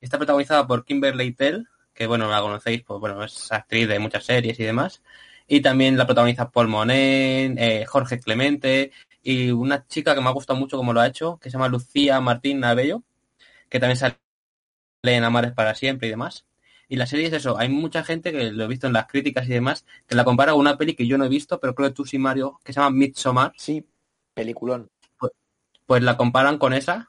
[0.00, 1.66] Está protagonizada por Kimberly Tell,
[1.98, 5.02] que bueno, la conocéis, pues bueno, es actriz de muchas series y demás.
[5.48, 8.92] Y también la protagoniza Paul Monet, eh, Jorge Clemente
[9.22, 11.68] y una chica que me ha gustado mucho como lo ha hecho, que se llama
[11.68, 13.02] Lucía Martín Nabello,
[13.70, 14.16] que también sale
[15.04, 16.46] en Amares para siempre y demás.
[16.88, 19.46] Y la serie es eso, hay mucha gente que lo he visto en las críticas
[19.46, 21.90] y demás, que la compara con una peli que yo no he visto, pero creo
[21.90, 23.86] que tú sí, Mario, que se llama Midsommar, Sí,
[24.34, 24.90] peliculón.
[25.86, 27.08] pues la comparan con esa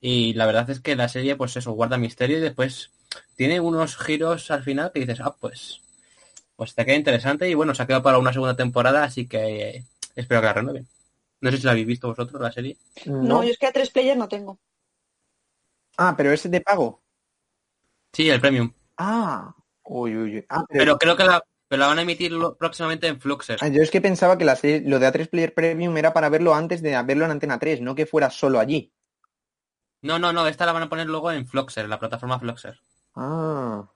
[0.00, 2.92] y la verdad es que la serie pues eso guarda misterio y después
[3.36, 5.80] tiene unos giros al final que dices, ah, pues,
[6.56, 9.68] pues te queda interesante y bueno, se ha quedado para una segunda temporada, así que
[9.76, 9.84] eh,
[10.16, 10.88] espero que la renueven.
[11.40, 12.76] No sé si la habéis visto vosotros, la serie.
[13.06, 14.58] No, yo es que a tres players no tengo.
[15.96, 17.02] Ah, pero ese de pago.
[18.12, 18.72] Sí, el premium.
[18.96, 19.54] Ah.
[19.84, 20.46] Uy, uy, uy.
[20.48, 23.58] Ah, pero- Pero creo que la, pero la van a emitir lo- próximamente en Fluxer.
[23.60, 26.28] Ah, Yo es que pensaba que la serie- lo de A3 Player Premium era para
[26.28, 28.92] verlo antes de verlo en Antena 3, no que fuera solo allí.
[30.02, 32.80] No, no, no, esta la van a poner luego en Fluxer, la plataforma Fluxer.
[33.20, 33.90] Ah.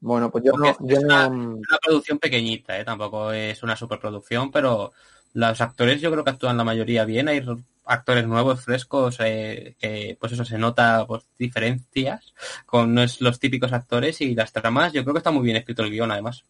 [0.00, 2.84] Bueno, pues yo no, yo es una- no- Una producción pequeñita, ¿eh?
[2.84, 4.92] tampoco es una superproducción, pero
[5.32, 7.28] los actores yo creo que actúan la mayoría bien.
[7.28, 7.42] Hay
[7.84, 12.34] actores nuevos, frescos, eh, que pues eso se nota pues, diferencias
[12.66, 14.92] con no es los típicos actores y las tramas.
[14.92, 16.44] Yo creo que está muy bien escrito el guion, además.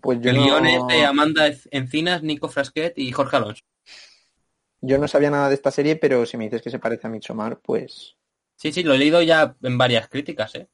[0.00, 3.62] pues yo el no, guion es de Amanda Encinas, Nico Frasquet y Jorge Alonso.
[4.80, 7.10] yo no sabía nada de esta serie, pero si me dices que se parece a
[7.10, 8.16] Midsommar, pues,
[8.56, 10.68] Sí, sí, lo he leído ya en varias críticas, ¿eh?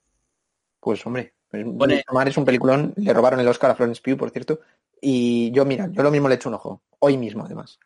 [0.87, 4.61] Pues hombre, Pone- es un peliculón, le robaron el Oscar a Florence Pugh, por cierto,
[5.01, 7.81] y yo, mira, yo lo mismo le echo un ojo, hoy mismo además.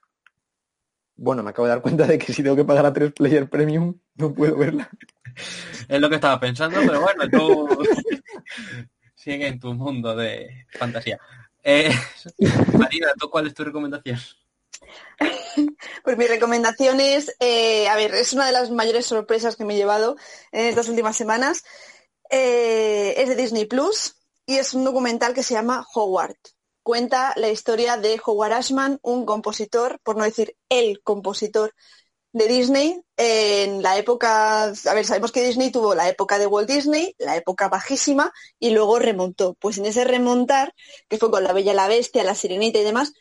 [1.17, 3.49] Bueno, me acabo de dar cuenta de que si tengo que pagar a 3 Player
[3.49, 4.91] Premium, no puedo verla.
[5.89, 7.79] Es lo que estaba pensando, pero bueno, tú
[9.15, 11.19] sigue en tu mundo de fantasía.
[11.65, 11.91] Eh,
[12.79, 14.19] Marina, ¿tú cuál es tu recomendación?
[16.05, 19.75] Pues mi recomendación es, eh, a ver, es una de las mayores sorpresas que me
[19.75, 20.17] he llevado
[20.53, 21.65] en estas últimas semanas.
[22.31, 24.15] Eh, es de Disney Plus
[24.47, 26.37] y es un documental que se llama Howard.
[26.83, 31.75] Cuenta la historia de Howard Ashman, un compositor, por no decir el compositor
[32.33, 36.71] de Disney en la época, a ver, sabemos que Disney tuvo la época de Walt
[36.71, 39.55] Disney, la época bajísima, y luego remontó.
[39.55, 40.75] Pues en ese remontar,
[41.09, 43.13] que fue con La Bella la Bestia, La Sirenita y demás,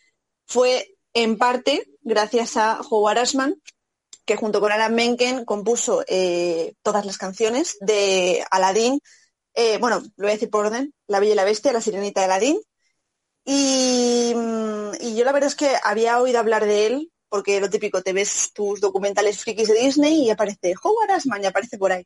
[0.45, 3.60] fue en parte gracias a Howard Ashman,
[4.30, 9.00] que junto con Alan Menken compuso eh, todas las canciones de Aladdin,
[9.56, 12.22] eh, bueno, lo voy a decir por orden, La Bella y la Bestia, La Sirenita
[12.22, 12.62] de Aladdin.
[13.44, 17.72] Y, mm, y yo la verdad es que había oído hablar de él, porque lo
[17.72, 21.92] típico, te ves tus documentales frikis de Disney y aparece Howard Ashman y aparece por
[21.92, 22.06] ahí.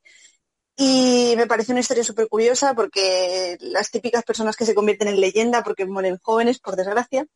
[0.78, 5.20] Y me parece una historia súper curiosa porque las típicas personas que se convierten en
[5.20, 7.28] leyenda porque mueren jóvenes, por desgracia,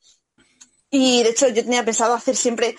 [0.90, 2.78] y de hecho yo tenía pensado hacer siempre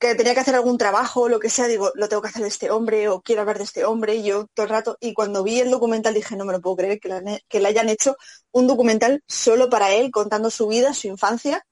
[0.00, 2.48] que tenía que hacer algún trabajo, lo que sea, digo, lo tengo que hacer de
[2.48, 5.42] este hombre o quiero hablar de este hombre y yo todo el rato, y cuando
[5.44, 8.16] vi el documental dije, no me lo puedo creer que, la- que le hayan hecho
[8.52, 11.64] un documental solo para él, contando su vida, su infancia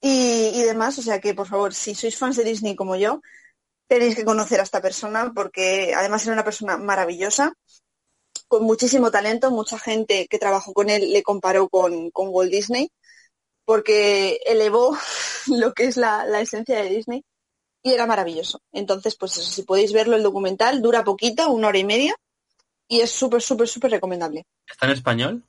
[0.00, 3.20] y, y demás, o sea que por favor, si sois fans de Disney como yo,
[3.88, 7.54] tenéis que conocer a esta persona porque además era una persona maravillosa,
[8.48, 12.90] con muchísimo talento, mucha gente que trabajó con él le comparó con, con Walt Disney
[13.64, 14.96] porque elevó
[15.48, 17.24] lo que es la, la esencia de Disney
[17.86, 18.60] y era maravilloso.
[18.72, 22.16] Entonces, pues eso, si podéis verlo, el documental dura poquito, una hora y media,
[22.88, 24.44] y es súper, súper, súper recomendable.
[24.68, 25.44] ¿Está en español?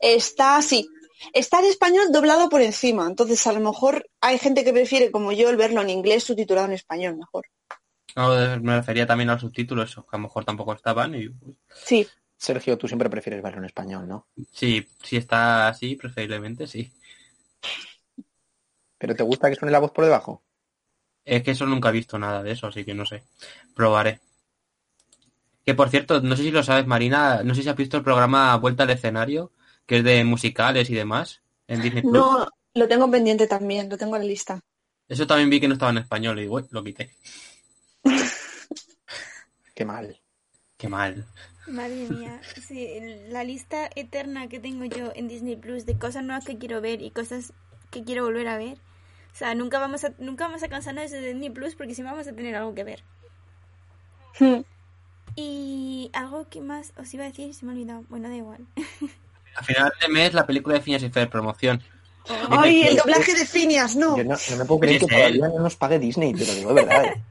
[0.00, 0.88] Está así,
[1.34, 5.30] está en español doblado por encima, entonces a lo mejor hay gente que prefiere, como
[5.32, 7.44] yo, el verlo en inglés subtitulado en español mejor.
[8.16, 8.30] No,
[8.60, 11.14] me refería también a los subtítulos, que a lo mejor tampoco estaban.
[11.14, 14.26] Y, pues, Sí, Sergio, tú siempre prefieres verlo en español, ¿no?
[14.50, 16.90] sí, si está así, preferiblemente sí.
[18.96, 20.42] ¿Pero te gusta que suene la voz por debajo?
[21.24, 23.22] Es que eso nunca he visto nada de eso, así que no sé.
[23.74, 24.20] Probaré.
[25.64, 28.02] Que por cierto, no sé si lo sabes, Marina, no sé si has visto el
[28.02, 29.52] programa Vuelta al Escenario,
[29.86, 32.12] que es de musicales y demás, en Disney Plus.
[32.12, 34.60] no, lo tengo pendiente también, lo tengo en la lista.
[35.08, 37.14] Eso también vi que no estaba en español y lo quité.
[39.74, 40.20] Qué mal.
[40.76, 41.26] Qué mal.
[41.68, 42.88] Madre mía, sí,
[43.28, 47.02] la lista eterna que tengo yo en Disney Plus de cosas nuevas que quiero ver
[47.02, 47.52] y cosas
[47.90, 48.78] que quiero volver a ver.
[49.32, 52.28] O sea, nunca vamos a, nunca vamos a cansarnos de Disney Plus porque siempre vamos
[52.28, 53.04] a tener algo que ver.
[55.34, 58.04] Y algo que más os iba a decir, se me ha olvidado.
[58.08, 58.66] Bueno, da igual.
[59.56, 61.82] A final de mes la película de Phineas y Fer promoción.
[62.50, 64.16] ¡Ay, el doblaje de Phineas, no!
[64.16, 66.74] Yo no, no me puedo creer que todavía no nos pague Disney, te lo digo
[66.74, 67.04] de verdad.
[67.04, 67.22] ¿eh?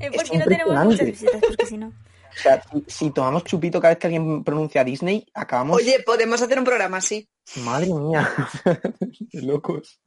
[0.00, 1.88] Eh, Es porque no tenemos muchas visitas, porque si no.
[1.88, 5.76] O sea, si, si tomamos chupito cada vez que alguien pronuncia Disney, acabamos...
[5.76, 7.28] Oye, podemos hacer un programa así.
[7.56, 8.28] Madre mía.
[9.30, 10.00] Qué locos.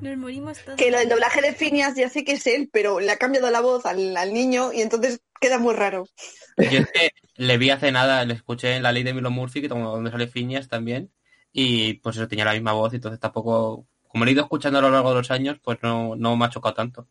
[0.00, 0.78] Nos morimos todos.
[0.78, 3.50] Que lo del doblaje de Phineas ya sé que es él, pero le ha cambiado
[3.50, 6.06] la voz al, al niño y entonces queda muy raro.
[6.56, 9.60] Yo es que le vi hace nada, le escuché en la ley de Milo Murphy,
[9.60, 11.10] que donde sale Phineas también,
[11.52, 14.78] y pues eso tenía la misma voz, y entonces tampoco, como lo he ido escuchando
[14.78, 17.06] a lo largo de los años, pues no, no me ha chocado tanto.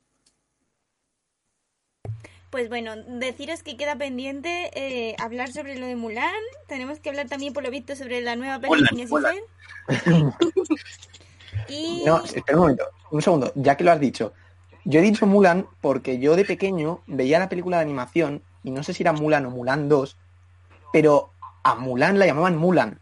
[2.50, 6.34] Pues bueno, deciros que queda pendiente eh, hablar sobre lo de Mulan.
[6.68, 9.34] Tenemos que hablar también, por lo visto, sobre la nueva película
[11.70, 14.34] y No, espera un momento, un segundo, ya que lo has dicho.
[14.86, 18.84] Yo he dicho Mulan porque yo de pequeño veía la película de animación, y no
[18.84, 20.18] sé si era Mulan o Mulan 2,
[20.94, 21.32] pero
[21.64, 23.02] a Mulan la llamaban Mulan.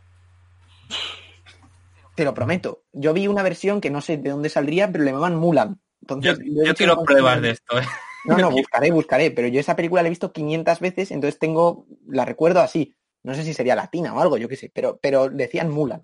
[2.16, 2.84] Te lo prometo.
[2.94, 5.80] Yo vi una versión que no sé de dónde saldría, pero le llamaban Mulan.
[6.02, 7.80] Yo, Entonces, yo quiero pruebas de esto.
[7.80, 7.84] ¿eh?
[8.26, 11.86] No, no, buscaré, buscaré, pero yo esa película la he visto 500 veces, entonces tengo,
[12.08, 12.96] la recuerdo así.
[13.24, 16.02] No sé si sería latina o algo, yo qué sé, pero, pero decían Mulan.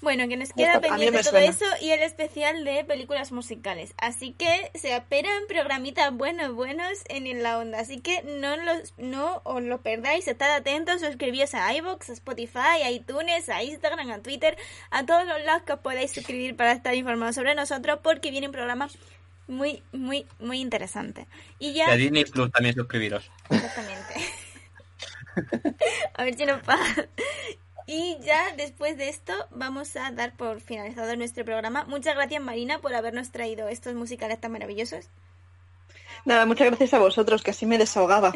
[0.00, 1.46] Bueno, que nos queda pendiente todo suena.
[1.46, 3.94] eso y el especial de películas musicales.
[3.98, 7.80] Así que se esperan programitas buenos, buenos en, la onda.
[7.80, 12.82] Así que no, los, no os lo perdáis, estad atentos, suscribíos a iVoox, a Spotify,
[12.84, 14.56] a iTunes, a Instagram, a Twitter,
[14.90, 18.46] a todos los lados que os podáis suscribir para estar informados sobre nosotros porque viene
[18.46, 18.88] un programa
[19.48, 21.26] muy, muy, muy interesante.
[21.58, 21.90] Y Y ya...
[21.90, 23.30] a Disney Plus también suscribiros.
[23.50, 24.14] Exactamente.
[26.14, 27.08] A ver si nos pasa.
[27.90, 31.84] Y ya después de esto vamos a dar por finalizado nuestro programa.
[31.84, 35.08] Muchas gracias Marina por habernos traído estos musicales tan maravillosos.
[36.26, 38.32] Nada, muchas gracias a vosotros, que así me desahogaba.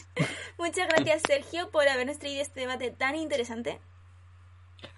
[0.58, 3.78] Muchas gracias Sergio por habernos traído este debate tan interesante.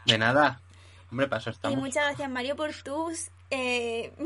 [0.07, 0.63] De nada.
[1.11, 1.79] Hombre, paso Y estamos.
[1.79, 3.31] muchas gracias Mario por tus...
[3.51, 4.13] eh,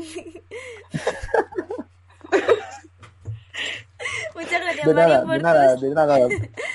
[4.35, 5.81] muchas gracias De Mario nada, por de nada, tus...
[5.81, 6.17] de nada.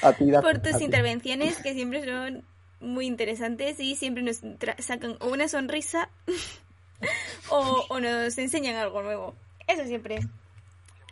[0.03, 0.85] A ti, a- por a tus ti.
[0.85, 2.45] intervenciones que siempre son
[2.81, 4.41] muy interesantes y siempre nos
[4.79, 6.11] sacan o una sonrisa
[7.51, 9.35] o, o nos enseñan algo nuevo.
[9.67, 10.21] Eso siempre.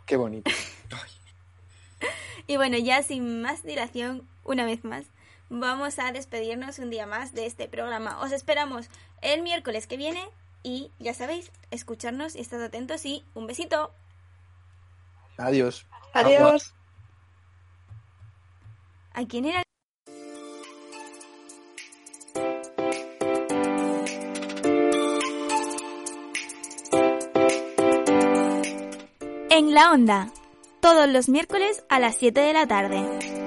[0.05, 0.51] Qué bonito.
[2.49, 5.05] Y bueno, ya sin más dilación, una vez más,
[5.49, 8.21] vamos a despedirnos un día más de este programa.
[8.21, 8.89] Os esperamos
[9.21, 10.23] el miércoles que viene
[10.63, 13.91] y ya sabéis, escucharnos y estad atentos y un besito.
[15.37, 15.85] Adiós.
[16.13, 16.73] Adiós.
[19.13, 19.66] ¿A quién era?
[29.77, 30.31] La onda,
[30.79, 33.46] todos los miércoles a las 7 de la tarde.